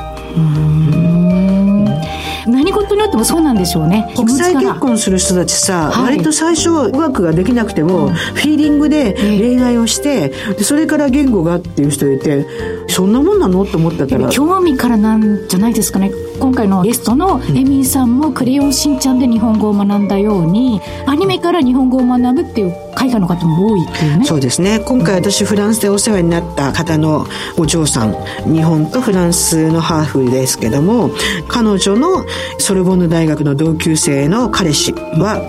[2.72, 4.12] 何事によってもそうなんでしょうね。
[4.16, 12.46] 国際結婚する人たちさ、はい割と最初語学ができなくても、フィーリングで恋愛をしてでそれから言語がっていう人いて
[12.88, 16.12] そんなもんなのって思ってたら興味からなんじゃないですかね。
[16.40, 24.26] 今回のゲストのエミーさんもクレヨンしんちゃんで日本語を学んだように、アニメから日本語を学ぶっていう海外の方も多いっていうね。
[24.26, 27.26] そうですね今回私フランスでお世話になった方の
[27.58, 28.14] お嬢さん
[28.52, 31.10] 日本とフランスのハーフですけども
[31.48, 32.26] 彼女の
[32.62, 35.42] ソルボンヌ大学の同級生の彼氏は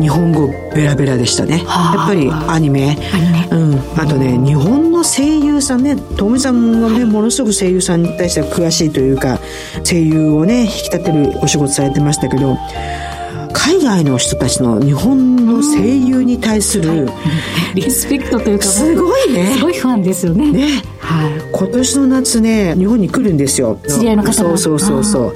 [0.00, 1.62] 日本語ベラベラでしたね。
[1.66, 1.96] はあ。
[1.96, 2.96] やっぱりアニメ。
[3.50, 9.38] うん、あとね日本の声優さんねともさんがねものすごく声優さんに対しては詳しいというか
[9.84, 12.56] 声優をね引き立てるお仕事されてましたけど
[13.56, 17.08] 海外の人たちの日本の声優に対する、
[17.74, 19.54] リスペクトというか、すごいね。
[19.56, 20.52] すごいファンですよね。
[20.52, 20.82] ね。
[20.98, 21.30] はい。
[21.52, 23.78] 今年の夏ね日本に来るんですよ。
[23.88, 24.32] 知り合いの方が。
[24.34, 25.32] そうそうそうそ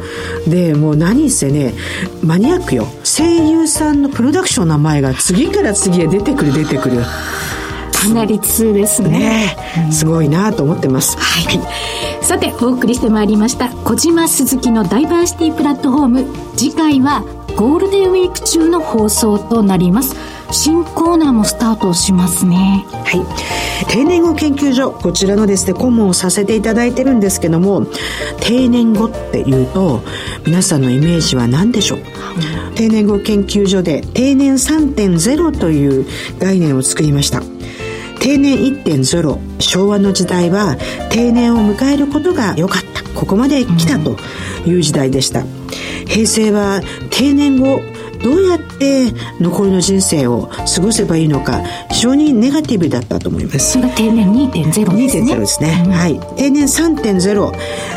[0.47, 0.51] う。
[0.51, 1.75] でもう何せね
[2.23, 2.87] マニアックよ。
[3.05, 6.99] 声優さんのプロダクションの名前が次から次へ出てくる出てくる。
[7.93, 9.09] かなり通ですね。
[9.11, 9.57] ね。
[9.91, 11.16] すごいなと思ってます。
[11.18, 11.61] はい。
[12.23, 16.27] さて、お送りしてまいりました、小島鈴木のダイバーシティプラットフォーム。
[16.57, 17.25] 次回は、
[17.57, 20.16] ゴールデンウィーク中の放送となります。
[20.51, 22.84] 新コーナーもスタートしますね。
[22.90, 23.24] はい。
[23.88, 27.86] 定年後研究所、こちらのですね、顧問をさせていただいてるんですけども、
[28.40, 30.03] 定年後っていうと、
[30.46, 31.98] 皆さんのイメージは何でしょう？
[32.74, 36.07] 定年後研究所で定年3.0という
[36.38, 37.42] 概念を作りました。
[38.18, 40.76] 定年1.0昭和の時代は
[41.11, 44.18] 定年を迎えることが良かったここまで来たと
[44.66, 45.42] いう時代でした
[46.11, 47.82] 平成は定年後
[48.23, 53.73] どうやって残りの人生を過ごせばいいのか、非常にネガティブだったと思います。
[53.73, 55.35] それが定年2.0ですね。
[55.35, 55.83] 2.0ですね。
[55.87, 56.21] うん、はい。
[56.37, 57.53] 定年3.0、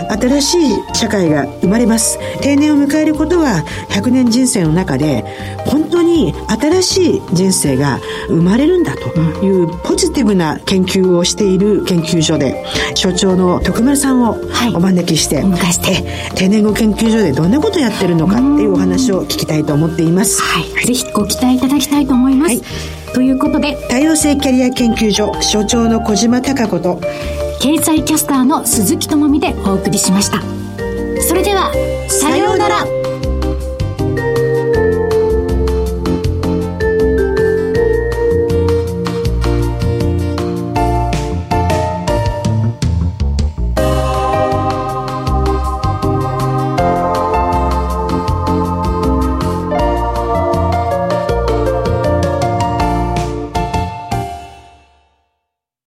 [0.10, 2.20] 新しい社会が生まれます。
[2.42, 5.26] 定年を迎えることは、100年人生の中で、
[5.66, 12.66] 本当に新しい人生が生まれるんだというポジティブな研究をしている研究所で、
[12.96, 14.38] 所長の徳丸さんを
[14.74, 20.12] お招きして、はい、定年後研究所でどんなことをやってるのかっていうお話を聞きたいと思っています。
[20.41, 20.86] はい。
[20.86, 22.49] ぜひご期待いただきたいと思います。
[22.49, 26.99] はいということで多様性キャリア研究所所長の小島貴子と
[27.61, 30.41] 経済キャスターの鈴木智美でお送りしました
[31.22, 31.72] それでは
[32.09, 33.03] さようなら